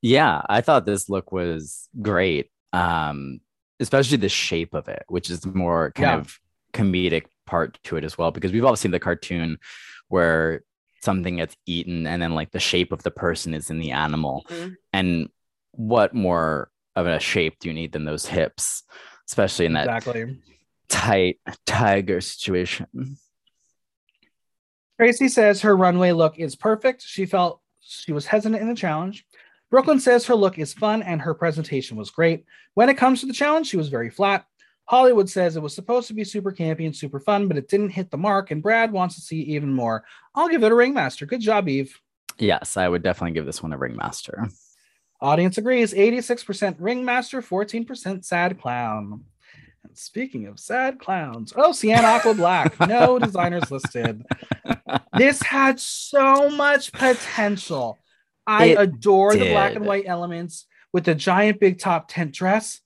[0.00, 2.50] Yeah, I thought this look was great.
[2.72, 3.40] Um,
[3.80, 6.18] especially the shape of it, which is more kind yeah.
[6.18, 6.38] of
[6.72, 9.58] comedic part to it as well, because we've all seen the cartoon
[10.08, 10.62] where
[11.02, 14.46] something gets eaten and then like the shape of the person is in the animal
[14.48, 14.74] mm-hmm.
[14.92, 15.28] and
[15.72, 18.82] what more of a shape do you need than those hips
[19.28, 20.38] especially in that exactly.
[20.88, 23.16] tight tiger situation
[25.00, 29.26] traci says her runway look is perfect she felt she was hesitant in the challenge
[29.70, 32.44] brooke lynn says her look is fun and her presentation was great
[32.74, 34.44] when it comes to the challenge she was very flat
[34.86, 37.90] Hollywood says it was supposed to be super campy and super fun, but it didn't
[37.90, 40.04] hit the mark, and Brad wants to see even more.
[40.34, 41.24] I'll give it a ringmaster.
[41.24, 41.98] Good job, Eve.
[42.38, 44.48] Yes, I would definitely give this one a ringmaster.
[45.22, 49.22] Audience agrees 86% ringmaster, 14% sad clown.
[49.84, 54.24] And speaking of sad clowns, oh, Cyan Aqua Black, no designers listed.
[55.16, 57.98] This had so much potential.
[58.48, 59.42] I it adore did.
[59.42, 62.80] the black and white elements with the giant big top tent dress.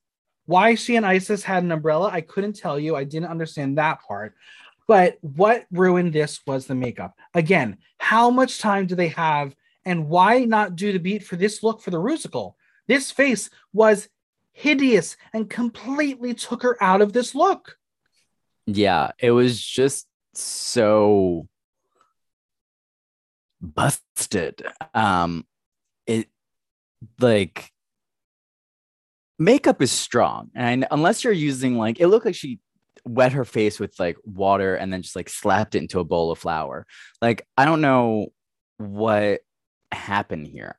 [0.44, 2.94] Why she and Icesis had an umbrella, I couldn't tell you.
[2.96, 4.34] I didn't understand that part.
[4.86, 7.16] But what ruined this was the makeup.
[7.34, 9.54] Again, how much time do they have?
[9.86, 12.54] And why not do the beat for this look for the Rusical?
[12.88, 14.08] This face was
[14.52, 17.78] hideous and completely took her out of this look.
[18.66, 21.48] Yeah, it was just so
[23.60, 24.66] busted.
[24.92, 25.46] Um
[26.06, 26.28] it
[27.20, 27.70] like
[29.38, 32.58] makeup is strong and unless you're using like it looked like she
[33.04, 36.32] wet her face with like water and then just like slapped it into a bowl
[36.32, 36.86] of flour
[37.20, 38.28] like i don't know
[38.78, 39.40] what
[39.92, 40.76] happened here.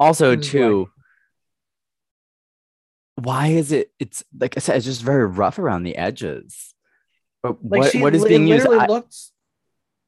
[0.00, 0.90] Also mm, too
[3.20, 6.74] why is it it's like i said it's just very rough around the edges.
[7.42, 9.16] But like what, what is being used looked,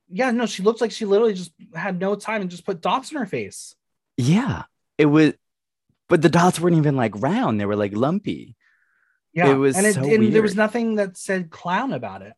[0.09, 3.11] yeah no she looked like she literally just had no time and just put dots
[3.11, 3.75] in her face.
[4.17, 4.65] Yeah
[4.97, 5.33] it was
[6.09, 8.57] but the dots weren't even like round; they were like lumpy.
[9.33, 12.33] Yeah, it was and, it, so and there was nothing that said clown about it.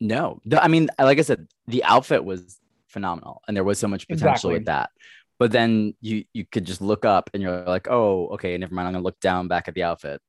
[0.00, 2.60] No, I mean, like I said, the outfit was
[2.94, 4.54] phenomenal, and there was so much potential exactly.
[4.54, 4.90] with that.
[5.38, 8.88] But then you you could just look up, and you're like, oh, okay, never mind.
[8.88, 10.22] I'm gonna look down back at the outfit.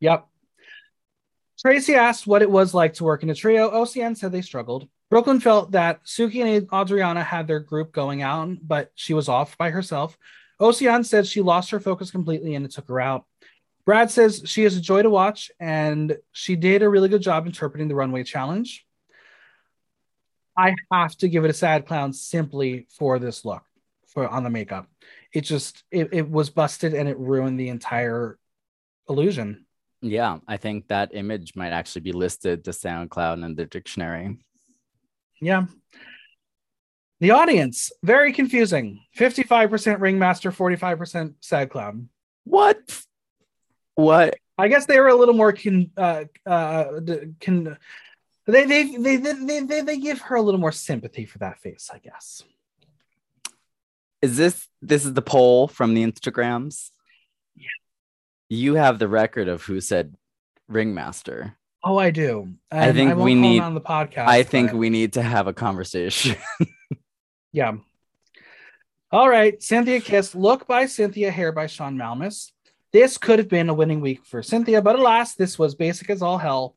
[0.00, 0.26] Yep.
[1.64, 3.70] Traci asked what it was like to work in a trio.
[3.70, 4.88] Oceane said they struggled.
[5.10, 9.28] brooke lynn felt that Suki and Adriana had their group going out, but she was
[9.28, 10.16] off by herself.
[10.58, 13.26] Oceane said she lost her focus completely and it took her out.
[13.84, 17.46] Brad says she is a joy to watch and she did a really good job
[17.46, 18.86] interpreting the runway challenge.
[20.60, 23.62] I have to give it a sad clown simply for this look
[24.08, 24.86] for on the makeup.
[25.32, 28.38] It just it, it was busted and it ruined the entire
[29.08, 29.66] illusion.
[30.02, 34.38] Yeah, I think that image might actually be listed to SoundCloud in the dictionary.
[35.40, 35.66] Yeah.
[37.20, 39.02] The audience, very confusing.
[39.16, 42.08] 55% Ringmaster, 45% Sad Clown.
[42.44, 42.78] What?
[43.94, 44.36] What?
[44.56, 47.00] I guess they were a little more can uh uh
[47.40, 47.78] can
[48.50, 51.90] they they, they they they they give her a little more sympathy for that face,
[51.92, 52.42] I guess.
[54.22, 56.90] Is this this is the poll from the Instagrams?
[57.56, 57.66] Yeah.
[58.48, 60.14] You have the record of who said
[60.68, 61.56] ringmaster.
[61.82, 62.54] Oh, I do.
[62.70, 64.26] And I think I we need on the podcast.
[64.26, 66.36] I think we need to have a conversation.
[67.52, 67.72] yeah.
[69.12, 72.52] All right, Synthia Kiss, look by Synthia, hair by Sean Malmus.
[72.92, 76.22] This could have been a winning week for Synthia, but alas, this was basic as
[76.22, 76.76] all hell.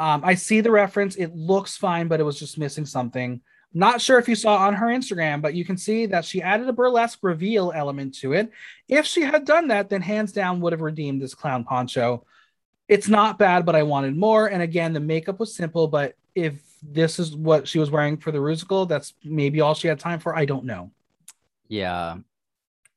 [0.00, 1.16] Um, I see the reference.
[1.16, 3.42] It looks fine, but it was just missing something.
[3.74, 6.70] Not sure if you saw on her Instagram, but you can see that she added
[6.70, 8.50] a burlesque reveal element to it.
[8.88, 12.24] If she had done that, then hands down would have redeemed this clown poncho.
[12.88, 14.46] It's not bad, but I wanted more.
[14.46, 18.32] And again, the makeup was simple, but if this is what she was wearing for
[18.32, 20.34] the Rusical, that's maybe all she had time for.
[20.34, 20.92] I don't know.
[21.68, 22.16] Yeah.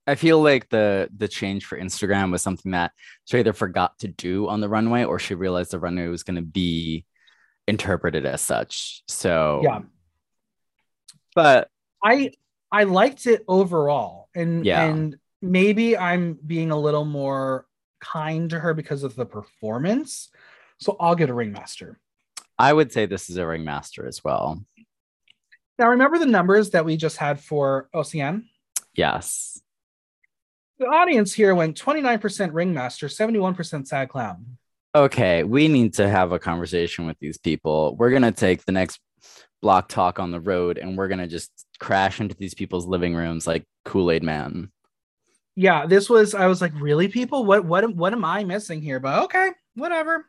[0.06, 2.92] I feel like the the change for Instagram was something that
[3.26, 6.36] she either forgot to do on the runway or she realized the runway was going
[6.36, 7.06] to be
[7.68, 9.04] interpreted as such.
[9.08, 9.80] So yeah,
[11.36, 11.70] but
[12.04, 12.32] I
[12.72, 14.84] I liked it overall, and yeah.
[14.84, 17.66] and maybe I'm being a little more
[18.02, 20.30] kind to her because of the performance.
[20.80, 22.00] So I'll get a ringmaster.
[22.60, 24.66] I would say this is a ringmaster as well.
[25.80, 28.46] Now remember the numbers that we just had for Oceane?
[28.94, 29.62] Yes.
[30.80, 34.58] The audience here went 29% ringmaster, 71% sad clown.
[34.96, 37.96] Okay, we need to have a conversation with these people.
[37.96, 39.00] We're going to take the next
[39.64, 41.50] block talk on the road and we're gonna just
[41.80, 44.70] crash into these people's living rooms like Kool-Aid Man.
[45.56, 47.46] Yeah, this was I was like, really, people?
[47.46, 49.00] What what what am I missing here?
[49.00, 50.28] But okay, whatever.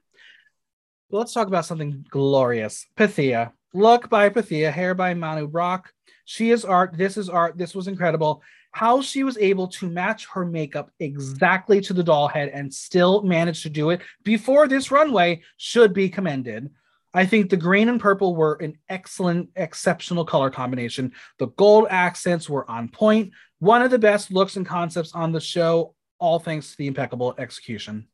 [1.11, 2.86] Let's talk about something glorious.
[2.97, 3.53] Pythia.
[3.74, 5.92] Look by Pythia, hair by Manu Brock.
[6.24, 6.97] She is art.
[6.97, 7.59] This is art.
[7.59, 8.42] This was incredible.
[8.75, 13.22] How she was able to match her makeup exactly to the doll head and still
[13.22, 16.70] manage to do it before this runway should be commended.
[17.14, 21.12] I think the green and purple were an excellent, exceptional color combination.
[21.39, 23.31] The gold accents were on point.
[23.61, 27.33] One of the best looks and concepts on the show, all thanks to the impeccable
[27.39, 28.09] execution.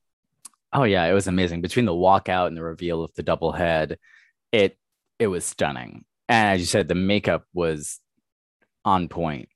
[0.74, 1.62] Oh yeah, it was amazing.
[1.62, 3.98] Between the walkout and the reveal of the double head,
[4.52, 4.76] it
[5.18, 6.04] it was stunning.
[6.28, 7.98] And as you said, the makeup was
[8.84, 9.48] on point.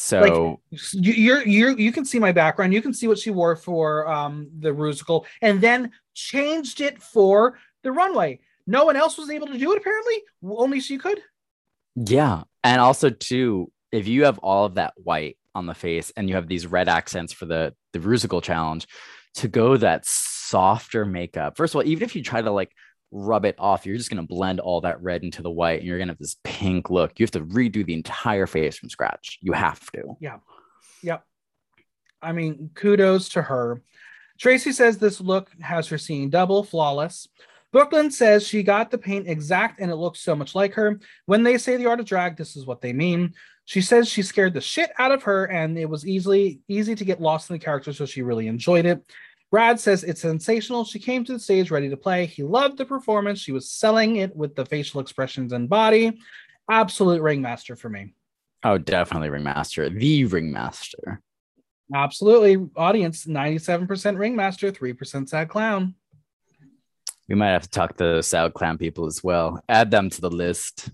[0.00, 2.72] So like, you're you're you can see my background.
[2.72, 7.58] You can see what she wore for um the Rusical, and then changed it for
[7.82, 8.40] the runway.
[8.66, 10.22] No one else was able to do it apparently.
[10.42, 11.20] Only she could.
[11.96, 12.44] Yeah.
[12.64, 16.36] And also too if you have all of that white on the face and you
[16.36, 18.86] have these red accents for the the Rusical challenge
[19.34, 22.72] to go that softer makeup first of all even if you try to like
[23.12, 25.88] rub it off you're just going to blend all that red into the white and
[25.88, 27.18] you're going to have this pink look.
[27.18, 29.38] You have to redo the entire face from scratch.
[29.40, 30.16] You have to.
[30.20, 30.38] Yeah.
[31.02, 31.24] Yep.
[32.22, 33.82] I mean kudos to her.
[34.38, 37.28] Traci says this look has her seeing double flawless.
[37.72, 41.00] Brooke Lynn says she got the paint exact and it looks so much like her.
[41.26, 43.34] When they say the art of drag, this is what they mean.
[43.64, 47.04] She says she scared the shit out of her and it was easily easy to
[47.04, 49.04] get lost in the character, so she really enjoyed it.
[49.50, 50.84] Brad says it's sensational.
[50.84, 52.26] She came to the stage ready to play.
[52.26, 53.40] He loved the performance.
[53.40, 56.20] She was selling it with the facial expressions and body.
[56.70, 58.14] Absolute ringmaster for me.
[58.62, 59.90] Oh, definitely ringmaster.
[59.90, 61.20] The ringmaster.
[61.92, 62.68] Absolutely.
[62.76, 65.94] Audience 97% ringmaster, 3% sad clown.
[67.28, 69.62] We might have to talk to sad clown people as well.
[69.68, 70.90] Add them to the list.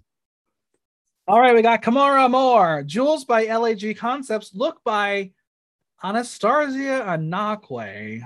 [1.29, 5.33] All right, we got Kimora Amour, Jules by LAG Concepts, Look by
[6.03, 8.23] Anastarzia Anaquway.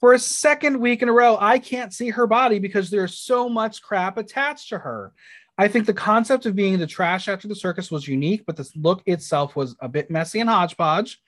[0.00, 3.48] For a second week in a row, I can't see her body because there's so
[3.48, 5.12] much crap attached to her.
[5.56, 8.68] I think the concept of being the trash after the circus was unique, but the
[8.76, 11.20] look itself was a bit messy and hodgepodge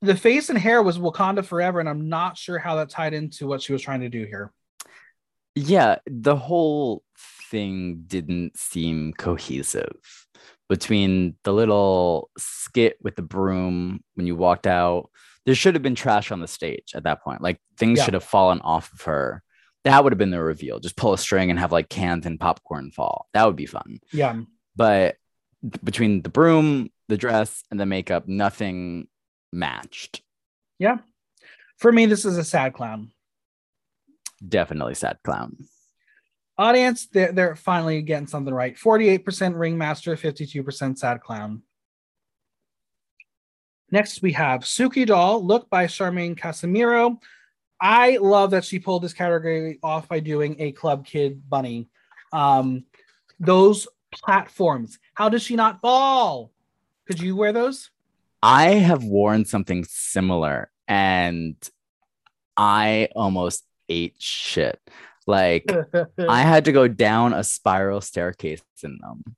[0.00, 3.46] the face and hair was Wakanda forever, and I'm not sure how that tied into
[3.46, 4.52] what she was trying to do here.
[5.54, 7.02] Yeah, the whole
[7.50, 10.26] thing didn't seem cohesive
[10.68, 15.10] between the little skit with the broom when you walked out.
[15.48, 17.40] There should have been trash on the stage at that point.
[17.40, 18.04] Like things yeah.
[18.04, 19.42] should have fallen off of her.
[19.84, 20.78] That would have been the reveal.
[20.78, 23.28] Just pull a string and have like cans and popcorn fall.
[23.32, 24.00] That would be fun.
[24.12, 24.42] Yeah.
[24.76, 25.16] But
[25.82, 29.08] between the broom, the dress, and the makeup, nothing
[29.50, 30.20] matched.
[30.78, 30.98] Yeah.
[31.78, 33.12] For me, this is a sad clown.
[34.46, 35.56] Definitely sad clown.
[36.58, 38.76] Audience, they're, they're finally getting something right.
[38.76, 41.62] 48% ringmaster, 52% sad clown.
[43.90, 47.18] Next, we have Suki Doll, look by Charmaine Casimiro.
[47.80, 51.88] I love that she pulled this category off by doing a Club Kid bunny.
[52.32, 52.84] Um,
[53.40, 56.50] those platforms, how does she not fall?
[57.06, 57.90] Could you wear those?
[58.42, 61.56] I have worn something similar and
[62.56, 64.80] I almost ate shit.
[65.26, 65.70] Like
[66.18, 69.36] I had to go down a spiral staircase in them.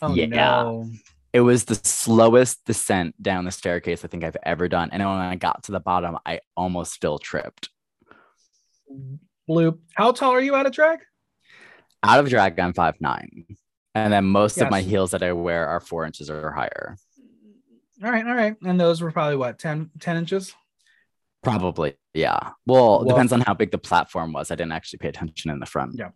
[0.00, 0.26] Oh, yeah.
[0.26, 0.90] No.
[1.38, 4.88] It was the slowest descent down the staircase I think I've ever done.
[4.90, 7.68] And when I got to the bottom, I almost still tripped.
[9.48, 9.78] Bloop.
[9.94, 10.98] How tall are you out of drag?
[12.02, 13.44] Out of drag, I'm five nine,
[13.94, 14.64] And then most yes.
[14.64, 16.96] of my heels that I wear are four inches or higher.
[18.02, 18.56] All right, all right.
[18.64, 20.52] And those were probably what, 10, 10 inches?
[21.44, 22.50] Probably, yeah.
[22.66, 24.50] Well, well, depends on how big the platform was.
[24.50, 25.94] I didn't actually pay attention in the front.
[25.96, 26.08] Yeah.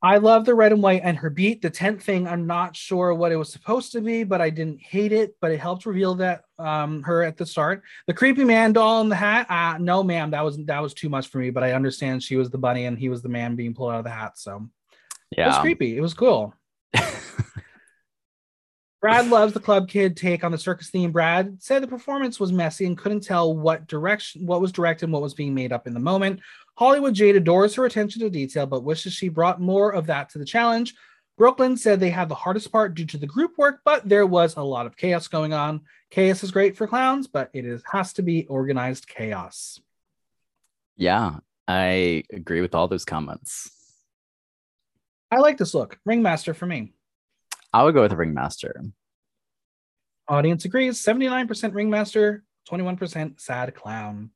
[0.00, 1.60] I love the red and white and her beat.
[1.60, 4.80] The tent thing, I'm not sure what it was supposed to be, but I didn't
[4.80, 5.34] hate it.
[5.40, 7.82] But it helped reveal that um her at the start.
[8.06, 9.50] The creepy man doll in the hat.
[9.50, 11.50] Uh, no, ma'am, that was that was too much for me.
[11.50, 13.98] But I understand she was the bunny and he was the man being pulled out
[13.98, 14.38] of the hat.
[14.38, 14.68] So
[15.36, 15.96] yeah, it was creepy.
[15.96, 16.54] It was cool.
[19.00, 21.12] Brad loves the club kid take on the circus theme.
[21.12, 25.12] Brad said the performance was messy and couldn't tell what direction, what was directed, and
[25.12, 26.40] what was being made up in the moment.
[26.78, 30.38] Hollywood Jade adores her attention to detail, but wishes she brought more of that to
[30.38, 30.94] the challenge.
[31.36, 34.24] Brooke Lynn said they had the hardest part due to the group work, but there
[34.24, 35.80] was a lot of chaos going on.
[36.10, 39.80] Chaos is great for clowns, but it is, has to be organized chaos.
[40.96, 43.72] Yeah, I agree with all those comments.
[45.32, 45.98] I like this look.
[46.04, 46.92] Ringmaster for me.
[47.72, 48.84] I would go with Ringmaster.
[50.28, 51.02] Audience agrees.
[51.02, 54.30] 79% Ringmaster, 21% Sad Clown.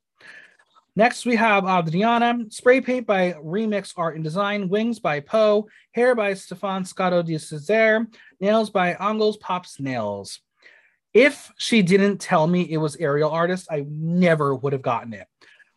[0.95, 2.45] Next, we have uh, Adriana.
[2.51, 4.69] Spray paint by Remix Art and Design.
[4.69, 5.67] Wings by Poe.
[5.93, 8.07] Hair by Stefan Scotto de Cesare.
[8.41, 10.41] Nails by Angles Pops Nails.
[11.15, 15.27] If she didn't tell me it was aerial artist, I never would have gotten it.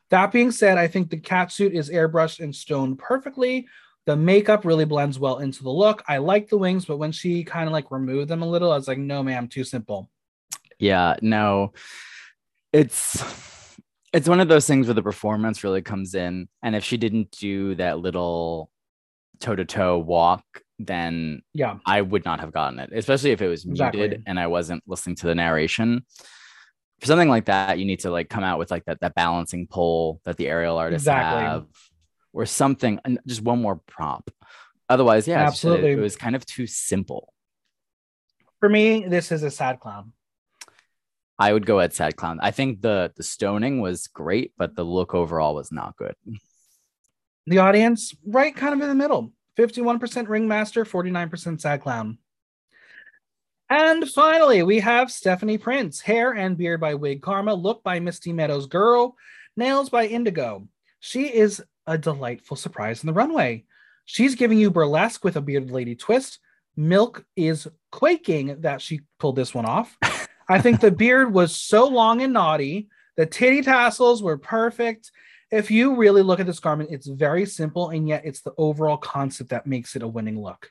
[0.09, 3.68] That being said, I think the cat suit is airbrushed and stoned perfectly.
[4.05, 6.03] The makeup really blends well into the look.
[6.07, 8.76] I like the wings, but when she kind of like removed them a little, I
[8.76, 10.09] was like, no, ma'am, too simple.
[10.78, 11.74] Yeah, no,
[12.72, 13.24] it's
[14.16, 17.32] it's one of those things where the performance really comes in, and if she didn't
[17.32, 18.72] do that little
[19.41, 20.45] toe to toe walk,
[20.80, 23.99] then yeah, I would not have gotten it, especially if it was exactly.
[23.99, 26.05] muted and I wasn't listening to the narration.
[27.01, 29.68] For something like that, you need to like come out with like that that balancing
[29.68, 31.43] pole that the aerial artists exactly.
[31.43, 31.66] have
[32.32, 34.32] or something, and just one more prop.
[34.88, 35.91] Otherwise, yeah, absolutely.
[35.91, 37.34] It, it was kind of too simple.
[38.61, 40.13] For me, this is a sad clown.
[41.38, 42.39] I would go at sad clown.
[42.41, 46.15] I think the the stoning was great, but the look overall was not good.
[47.47, 49.31] The audience, right, kind of in the middle.
[49.55, 52.17] 51% ringmaster, 49% sad clown.
[53.69, 56.01] And finally, we have Stephanie Prince.
[56.01, 59.15] Hair and beard by Wig Karma, look by Misty Meadows Girl,
[59.55, 60.67] nails by Indigo.
[60.99, 63.65] She is a delightful surprise in the runway.
[64.05, 66.39] She's giving you burlesque with a bearded lady twist.
[66.75, 69.97] Milk is quaking that she pulled this one off.
[70.47, 72.87] I think the beard was so long and naughty.
[73.17, 75.11] The titty tassels were perfect.
[75.51, 78.97] If you really look at this garment, it's very simple, and yet it's the overall
[78.97, 80.69] concept that makes it a winning look.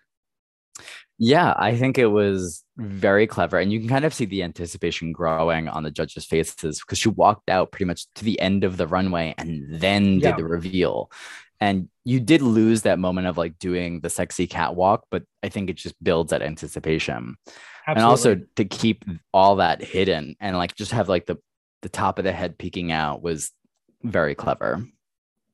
[1.19, 3.59] Yeah, I think it was very clever.
[3.59, 7.09] And you can kind of see the anticipation growing on the judges' faces because she
[7.09, 10.37] walked out pretty much to the end of the runway and then did yeah.
[10.37, 11.11] the reveal.
[11.61, 15.71] And you did lose that moment of like doing the sexy catwalk, but I think
[15.71, 17.37] it just builds that anticipation.
[17.87, 18.03] Absolutely.
[18.03, 21.37] And also to keep all that hidden and like just have like the
[21.83, 23.53] the top of the head peeking out was
[24.03, 24.87] very clever.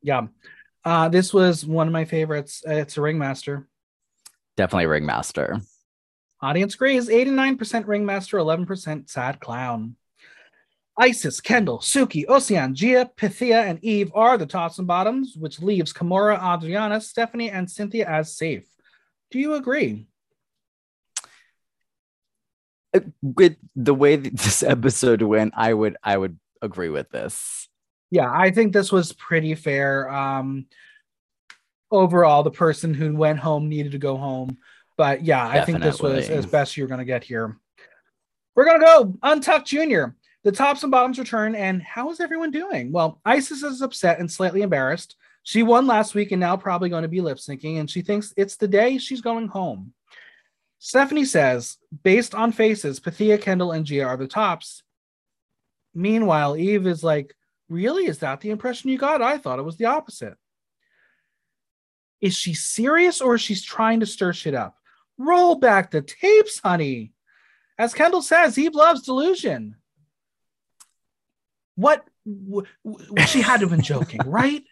[0.02, 0.28] Yeah.
[0.84, 2.62] Uh, this was one of my favorites.
[2.64, 3.68] It's a ringmaster.
[4.56, 5.60] Definitely Ringmaster.
[6.42, 9.96] Audience agrees 89% Ringmaster, 11% Sad Clown.
[10.98, 15.94] Icesis, Kendall, Suki, Oceane, Gia, Pythia, and Eve are the tops and bottoms, which leaves
[15.94, 18.66] Kimora, Adriana, Stephanie, and Synthia as safe.
[19.30, 20.06] Do you agree?
[23.22, 27.68] With the way this episode went, I would I would agree with this.
[28.10, 30.08] Yeah, I think this was pretty fair.
[30.10, 30.66] Um,
[31.90, 34.58] overall, the person who went home needed to go home.
[34.96, 35.60] But yeah, Definitely.
[35.60, 37.56] I think this was as best you're going to get here.
[38.54, 40.16] We're going to go Untucked Junior.
[40.42, 42.92] The tops and bottoms return, and how is everyone doing?
[42.92, 45.16] Well, Icesis is upset and slightly embarrassed.
[45.42, 48.32] She won last week and now probably going to be lip syncing, and she thinks
[48.36, 49.92] it's the day she's going home.
[50.80, 54.82] Stephanie says, based on faces, Pythia, Kendall, and Gia are the tops.
[55.94, 57.36] Meanwhile, Eve is like,
[57.70, 58.06] Really?
[58.06, 59.22] Is that the impression you got?
[59.22, 60.34] I thought it was the opposite.
[62.20, 64.76] Is she serious or is she trying to stir shit up?
[65.16, 67.12] Roll back the tapes, honey.
[67.78, 69.76] As Kendall says, Eve loves delusion.
[71.76, 72.04] What?
[72.26, 74.64] W- w- she had to have been joking, right?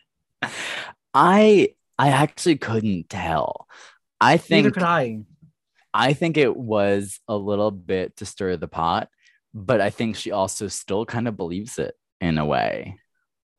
[1.15, 3.69] I I actually couldn't tell.
[4.21, 5.21] I think Neither could I.
[5.95, 9.09] I think it was a little bit to stir the pot,
[9.55, 12.99] but I think she also still kind of believes it in a way.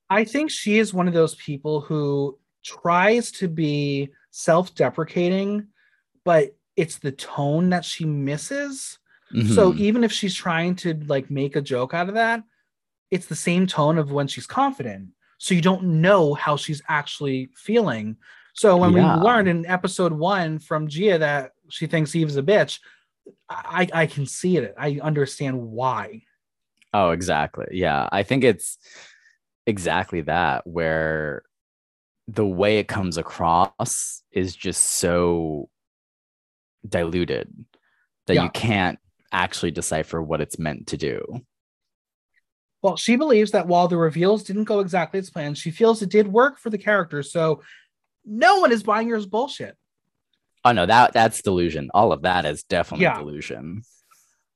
[0.09, 5.67] I think she is one of those people who tries to be self deprecating,
[6.23, 8.97] but it's the tone that she misses.
[9.53, 9.77] So Mhm.
[9.77, 12.43] even if she's trying to like make a joke out of that,
[13.11, 15.09] it's the same tone of when she's confident.
[15.37, 18.17] So you don't know how she's actually feeling.
[18.53, 19.15] So when Yeah.
[19.15, 22.79] we learned in episode one from Gia that she thinks Eve's a bitch,
[23.49, 24.73] I, I can see it.
[24.77, 26.23] I understand why.
[26.93, 27.67] Oh, exactly.
[27.71, 28.09] Yeah.
[28.11, 28.77] I think it's
[29.67, 31.43] exactly that where
[32.27, 35.69] the way it comes across is just so
[36.87, 37.53] diluted
[38.27, 38.43] that Yeah.
[38.43, 38.99] you can't
[39.31, 41.41] actually decipher what it's meant to do.
[42.81, 46.09] Well, she believes that while the reveals didn't go exactly as planned, she feels it
[46.09, 47.21] did work for the character.
[47.23, 47.61] So
[48.25, 49.75] no one is buying as bullshit.
[50.65, 51.89] Oh no, that that's delusion.
[51.93, 53.17] All of that is definitely Yeah.
[53.17, 53.83] delusion.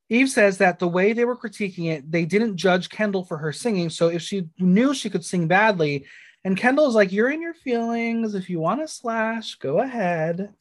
[0.10, 3.52] Eve says that the way they were critiquing it, they didn't judge Kendall for her
[3.54, 3.90] singing.
[3.90, 6.06] So if she knew she could sing badly,
[6.44, 8.36] and Kendall's like, You're in your feelings.
[8.36, 10.54] If you want to slash, go ahead.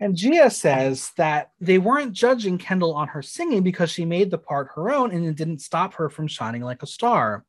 [0.00, 4.38] And Gia says that they weren't judging Kendall on her singing because she made the
[4.38, 7.44] part her own and it didn't stop her from shining like a star.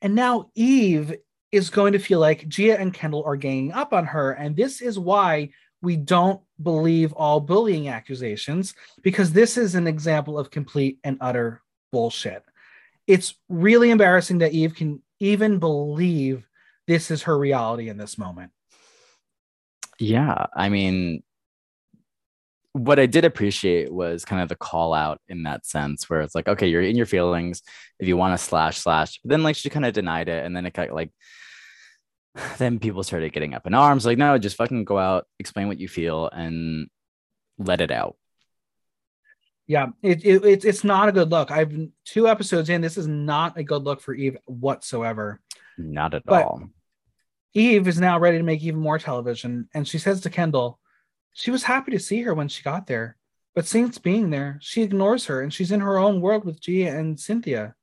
[0.00, 1.14] And now Eve
[1.50, 4.30] is going to feel like Gia and Kendall are ganging up on her.
[4.32, 5.50] And this is why
[5.82, 11.60] we don't believe all bullying accusations because this is an example of complete and utter
[11.90, 12.44] bullshit.
[13.06, 16.46] It's really embarrassing that Eve can even believe
[16.86, 18.52] this is her reality in this moment.
[19.98, 21.22] Yeah, I mean,
[22.72, 26.34] what I did appreciate was kind of the call out in that sense, where it's
[26.34, 27.62] like, okay, you're in your feelings.
[27.98, 30.56] If you want to slash slash, but then like she kind of denied it, and
[30.56, 31.10] then it got like,
[32.58, 35.78] then people started getting up in arms, like, no, just fucking go out, explain what
[35.78, 36.88] you feel, and
[37.58, 38.16] let it out.
[39.66, 41.50] Yeah, it, it, it it's not a good look.
[41.50, 41.72] I've
[42.04, 42.80] two episodes in.
[42.80, 45.40] This is not a good look for Eve whatsoever.
[45.78, 46.62] Not at But- all.
[47.54, 50.78] Eve is now ready to make even more television, and she says to Kendall,
[51.34, 53.16] she was happy to see her when she got there,
[53.54, 56.88] but since being there, she ignores her and she's in her own world with Gia
[56.88, 57.74] and Synthia.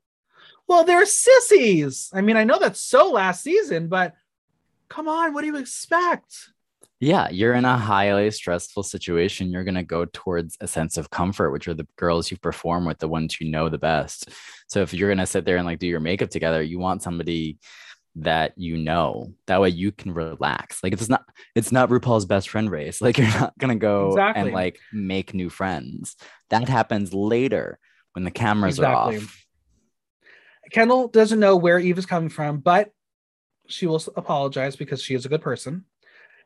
[0.68, 2.10] Well, they're sissies.
[2.14, 4.16] I mean, I know that's so last season, but
[4.90, 6.50] come on, what do you expect?
[7.00, 9.52] Yeah, you're in a highly stressful situation.
[9.52, 12.84] You're going to go towards a sense of comfort, which are the girls you perform
[12.86, 14.30] with, the ones you know the best.
[14.68, 17.02] So if you're going to sit there and like do your makeup together, you want
[17.02, 17.58] somebody
[18.16, 19.34] that you know.
[19.48, 20.84] That way you can relax.
[20.84, 21.24] Like it's not
[21.56, 22.99] it's not RuPaul's best friend race.
[23.02, 24.41] Like you're not going to go Exactly.
[24.41, 26.18] and like make new friends.
[26.49, 27.80] That happens later
[28.11, 29.18] when the cameras are Exactly.
[29.20, 29.45] off.
[30.72, 32.91] Kendall doesn't know where Eve is coming from, but
[33.70, 35.86] she will apologize because she is a good person.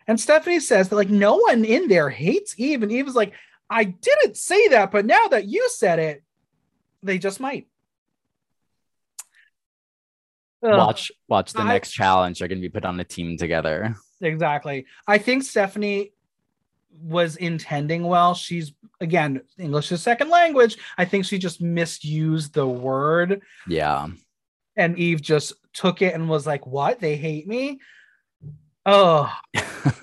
[0.07, 3.33] And Stephanie says that like no one in there hates Eve, and Eve is like,
[3.69, 6.23] I didn't say that, but now that you said it,
[7.01, 7.67] they just might.
[10.65, 12.39] Ugh, Watch watch the I- next challenge.
[12.39, 13.95] They're going to be put on a team together.
[14.21, 14.85] exactly.
[15.07, 16.13] I think Stephanie
[17.01, 18.33] was intending well.
[18.33, 18.71] She's
[19.01, 20.77] again English is second language.
[20.97, 23.41] I think she just misused the word.
[23.67, 24.07] Yeah.
[24.77, 26.99] and Eve just took it and was like, "What?
[26.99, 27.79] They hate me?"
[28.85, 29.33] Oh,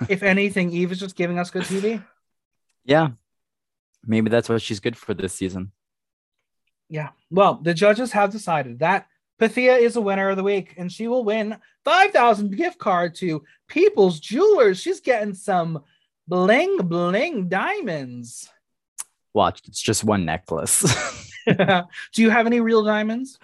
[0.09, 2.05] if anything, Eve is just giving us good TV.
[2.85, 3.11] yeah.
[4.07, 5.73] Maybe that's what she's good for this season.
[6.89, 7.11] Yeah.
[7.31, 9.07] Well, the judges have decided that
[9.39, 13.15] Pythia is a winner of the week, and she will win five thousand gift card
[13.17, 14.81] to People's Jewelers.
[14.81, 15.85] She's getting some
[16.27, 18.49] bling bling diamonds.
[19.35, 20.83] Watch, it's just one necklace.
[21.47, 23.39] Do you have any real diamonds?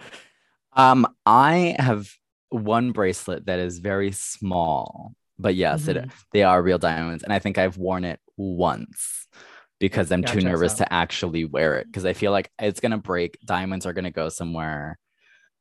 [0.77, 2.09] Um, I have
[2.49, 6.11] one bracelet that is very small, but yes, it, Mhm.
[6.31, 9.27] they are real diamonds, and I think I've worn it once
[9.79, 12.97] because I'm too nervous so- to actually wear it because I feel like it's gonna
[12.97, 13.37] break.
[13.45, 14.97] Diamonds are gonna go somewhere.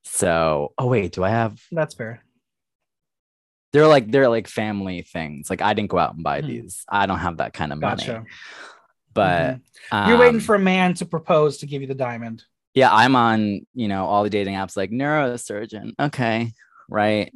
[0.04, 1.60] So, oh wait, do I have?
[1.72, 2.22] That's fair.
[3.72, 5.50] They're like they're like family things.
[5.50, 6.46] Like I didn't go out and buy Hmm.
[6.46, 6.84] these.
[6.88, 7.96] I don't have that kind of money.
[8.06, 8.24] Gotcha.
[9.12, 9.56] But
[9.92, 10.08] Mhm.
[10.08, 12.44] You're waiting um, for a man to propose to give you the diamond.
[12.76, 16.52] Yeah i'm on you know all the dating apps like neurosurgeon okay
[16.88, 17.32] right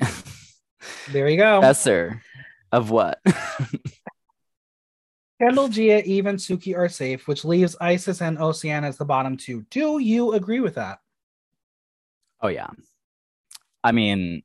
[1.11, 1.61] There you go.
[1.61, 2.23] Professor
[2.73, 3.21] of what?
[5.41, 9.65] Kendall, Gia, even Suki are safe, which leaves Icesis and Oceane as the bottom two.
[9.71, 11.01] Do you agree with that?
[12.43, 12.69] Oh yeah.
[13.83, 14.43] I mean,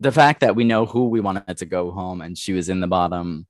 [0.00, 2.80] the fact that we know who we wanted to go home and she was in
[2.80, 3.46] the bottom,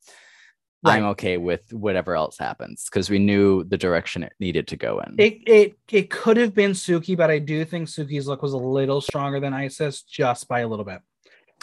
[0.82, 0.98] right.
[0.98, 5.00] I'm okay with whatever else happens because we knew the direction it needed to go
[5.00, 5.14] in.
[5.18, 8.58] It it it could have been Suki, but I do think Suki's look was a
[8.58, 11.00] little stronger than Icesis just by a little bit.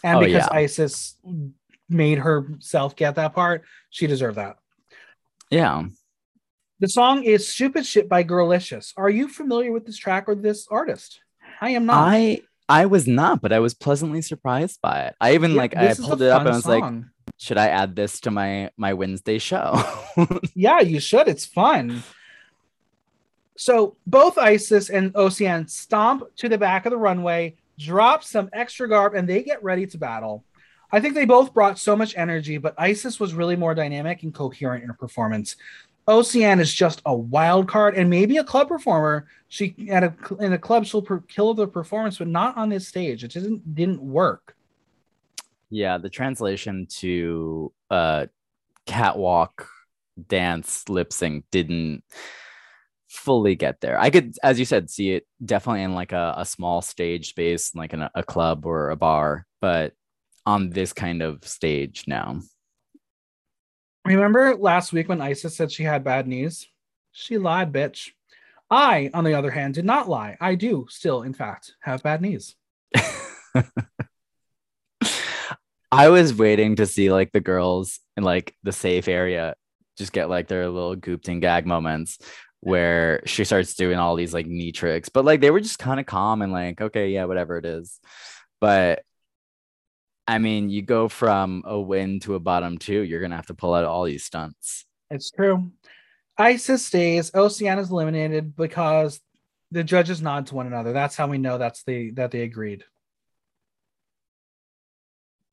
[0.03, 0.57] And oh, because yeah.
[0.57, 1.15] Icesis
[1.89, 4.57] made herself get that part, she deserved that.
[5.49, 5.85] Yeah.
[6.79, 8.93] The song is Stupid Shit by Girlicious.
[8.97, 11.21] Are you familiar with this track or this artist?
[11.59, 12.07] I am not.
[12.07, 15.15] I I was not, but I was pleasantly surprised by it.
[15.21, 16.81] I even yeah, like I pulled it up and I was song.
[16.81, 17.05] like,
[17.37, 19.81] should I add this to my my Wednesday show?
[20.53, 21.27] yeah, you should.
[21.27, 22.03] It's fun.
[23.57, 28.87] So both Icesis and Oceane stomp to the back of the runway, drop some extra
[28.87, 30.43] garb, and they get ready to battle.
[30.91, 34.33] I think they both brought so much energy, but Icesis was really more dynamic and
[34.33, 35.57] coherent in her performance.
[36.07, 39.27] Oceane is just a wild card and maybe a club performer.
[39.49, 42.87] She at a in a club she'll per, kill the performance, but not on this
[42.87, 43.23] stage.
[43.23, 44.55] It didn't didn't work.
[45.69, 48.27] Yeah, the translation to uh
[48.85, 49.67] catwalk
[50.27, 52.03] dance lip sync didn't
[53.09, 53.99] fully get there.
[53.99, 57.75] I could, as you said, see it definitely in like a, a small stage space,
[57.75, 59.93] like in a, a club or a bar, but
[60.45, 62.39] on this kind of stage now.
[64.07, 66.67] Remember last week when Icesis said she had bad knees?
[67.11, 68.11] She lied, bitch.
[68.69, 70.37] I, on the other hand, did not lie.
[70.39, 72.55] I do still, in fact, have bad knees.
[75.91, 79.55] I was waiting to see like the girls in like the safe area
[79.97, 82.19] just get like their little gooped and gag moments
[82.61, 85.99] where she starts doing all these like knee tricks, but like they were just kind
[85.99, 87.99] of calm and like, okay, yeah, whatever it is.
[88.59, 89.03] But
[90.27, 93.53] I mean, you go from a win to a bottom two, you're gonna have to
[93.53, 94.85] pull out all these stunts.
[95.09, 95.71] It's true.
[96.37, 97.31] Icesis stays.
[97.31, 99.21] Oceane is eliminated because
[99.71, 100.93] the judges nod to one another.
[100.93, 102.83] That's how we know that's the that they agreed.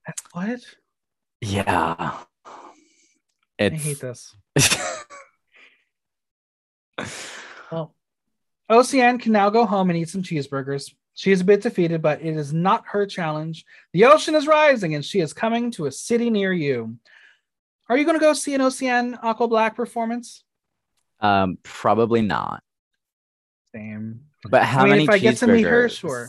[0.07, 0.61] That's What?
[1.41, 2.19] Yeah.
[3.59, 3.75] It's...
[3.75, 4.37] I hate this.
[7.71, 7.95] well,
[8.71, 10.93] Oceane can now go home and eat some cheeseburgers.
[11.15, 13.65] She is a bit defeated, but it is not her challenge.
[13.93, 16.99] The ocean is rising and she is coming to a city near you.
[17.89, 20.43] Are you going to go see an Oceane Aqua-Black performance?
[21.20, 22.62] Um, probably not.
[23.73, 24.20] Same.
[24.49, 25.05] But how I mean, many?
[25.05, 26.28] If I get to meet her, sure.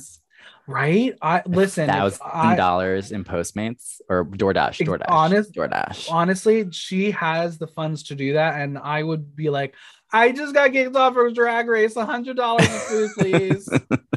[0.67, 1.15] Right?
[1.21, 1.87] I listen.
[1.87, 4.85] Thousand dollars in Postmates or DoorDash.
[4.85, 5.05] DoorDash.
[5.07, 6.11] Honest, DoorDash.
[6.11, 9.75] Honestly, she has the funds to do that, and I would be like,
[10.11, 11.95] I just got kicked off of Drag Race.
[11.95, 12.67] Hundred dollars
[13.17, 13.69] please.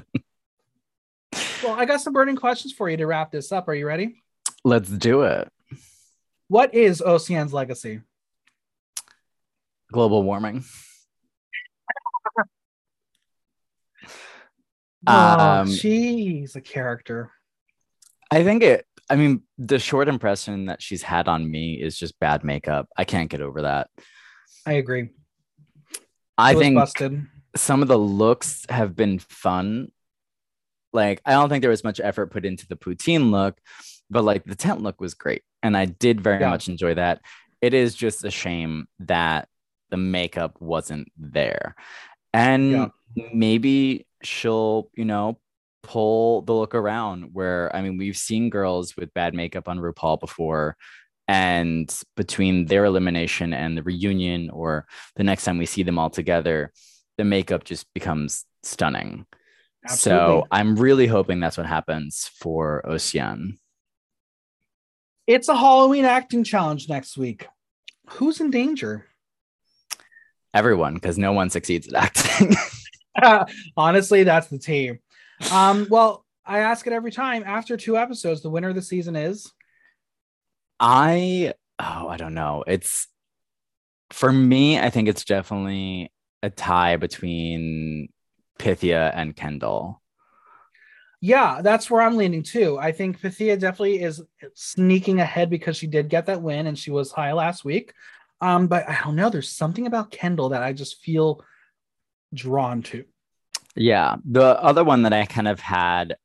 [1.62, 3.68] Well, I got some burning questions for you to wrap this up.
[3.68, 4.22] Are you ready?
[4.64, 5.48] Let's do it.
[6.48, 8.00] What is Oceane's legacy?
[9.92, 10.64] Global warming.
[15.06, 17.32] oh, um, she's a character.
[18.30, 22.18] I think it, I mean, the short impression that she's had on me is just
[22.20, 22.88] bad makeup.
[22.96, 23.88] I can't get over that.
[24.66, 25.08] I agree.
[26.36, 27.26] I think busted.
[27.56, 29.90] some of the looks have been fun
[30.92, 33.58] like I don't think there was much effort put into the poutine look,
[34.10, 35.42] but like the tent look was great.
[35.62, 36.50] And I did very yeah.
[36.50, 37.20] much enjoy that.
[37.60, 39.48] It is just a shame that
[39.90, 41.74] the makeup wasn't there.
[42.32, 42.88] And yeah.
[43.32, 45.38] maybe she'll, you know,
[45.82, 50.20] pull the look around where I mean, we've seen girls with bad makeup on RuPaul
[50.20, 50.76] before.
[51.26, 54.86] And between their elimination and the reunion, or
[55.16, 56.72] the next time we see them all together,
[57.18, 59.26] the makeup just becomes stunning.
[59.90, 60.40] Absolutely.
[60.40, 63.58] So I'm really hoping that's what happens for Oceane.
[65.26, 67.46] It's a Halloween acting challenge next week.
[68.10, 69.06] Who's in danger?
[70.54, 72.56] Everyone, because no one succeeds at acting.
[73.76, 74.98] Honestly, that's the team.
[75.52, 77.44] Um, well, I ask it every time.
[77.44, 79.52] After two episodes, the winner of the season is.
[80.80, 82.64] I oh, I don't know.
[82.66, 83.06] It's
[84.10, 86.10] for me, I think it's definitely
[86.42, 88.08] a tie between
[88.58, 90.02] Pythia and Kendall.
[91.20, 92.78] Yeah, that's where I'm leaning too.
[92.78, 94.22] I think Pythia definitely is
[94.54, 97.92] sneaking ahead because she did get that win and she was high last week.
[98.40, 99.30] Um, but I don't know.
[99.30, 101.44] There's something about Kendall that I just feel
[102.32, 103.04] drawn to.
[103.74, 104.16] Yeah.
[104.24, 106.16] The other one that I kind of had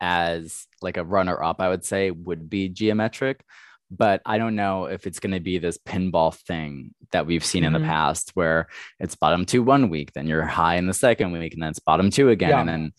[0.00, 3.44] as like a runner up, I would say, would be Gia Metric
[3.90, 7.60] but I don't know if it's going to be this pinball thing that we've seen
[7.60, 7.66] mm-hmm.
[7.68, 7.88] in the mm-hmm.
[7.88, 8.68] past where
[9.00, 11.80] it's bottom two one week, then you're high in the second week, and then it's
[11.80, 12.50] bottom two again.
[12.50, 12.60] Yeah.
[12.60, 12.92] And then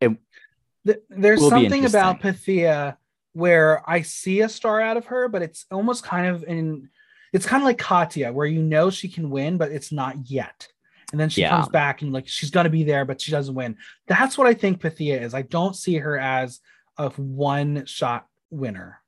[0.00, 2.96] it there's something about Pythia
[3.32, 6.88] where I see a star out of her, but it's almost kind of in
[7.32, 10.68] it's kind of like Katya, where you know she can win, but it's not yet.
[11.12, 11.50] And then she yeah.
[11.50, 13.76] comes back and like she's gonna be there, but she doesn't win.
[14.06, 15.34] That's what I think Pythia is.
[15.34, 16.60] I don't see her as
[16.96, 19.00] a one shot winner.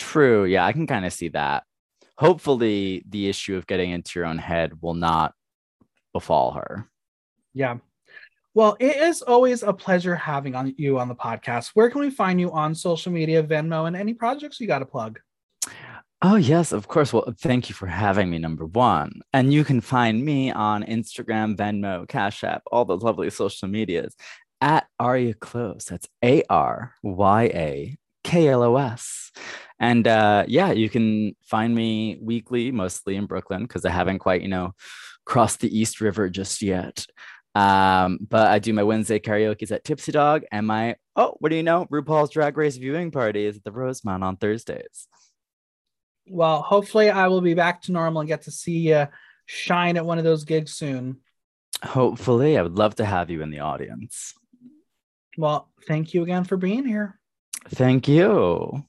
[0.00, 0.44] True.
[0.46, 1.64] Yeah, I can kind of see that.
[2.16, 5.34] Hopefully, the issue of getting into your own head will not
[6.14, 6.88] befall her.
[7.52, 7.78] Yeah.
[8.54, 11.72] Well, it is always a pleasure having on you on the podcast.
[11.74, 14.86] Where can we find you on social media, Venmo, and any projects you got to
[14.86, 15.20] plug?
[16.22, 17.12] Oh, yes, of course.
[17.12, 19.20] Well, thank you for having me, number one.
[19.34, 24.16] And you can find me on Instagram, Venmo, Cash App, all those lovely social medias
[24.62, 25.84] at Arya Klos.
[25.86, 29.30] That's A R Y A K L O S.
[29.80, 34.42] And uh, yeah, you can find me weekly, mostly in Brooklyn, because I haven't quite,
[34.42, 34.74] you know,
[35.24, 37.06] crossed the East River just yet.
[37.54, 41.56] Um, but I do my Wednesday karaoke's at Tipsy Dog, and my oh, what do
[41.56, 41.86] you know?
[41.86, 45.08] RuPaul's Drag Race viewing party is at the Rosemont on Thursdays.
[46.28, 49.08] Well, hopefully, I will be back to normal and get to see you
[49.46, 51.20] shine at one of those gigs soon.
[51.82, 54.34] Hopefully, I would love to have you in the audience.
[55.36, 57.18] Well, thank you again for being here.
[57.68, 58.84] Thank you.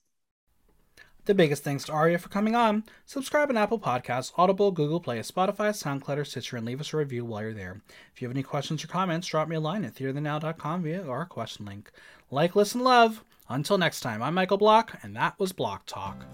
[1.26, 2.84] The biggest thanks to Arya for coming on.
[3.06, 6.98] Subscribe on Apple Podcasts, Audible, Google Play, Spotify, SoundCloud, or Stitcher, and leave us a
[6.98, 7.82] review while you're there.
[8.14, 11.26] If you have any questions or comments, drop me a line at theaterthenow.com via our
[11.26, 11.92] question link.
[12.32, 13.24] Like, listen, love.
[13.50, 16.26] Until next time, I'm Michael Block, and that was Block Talk.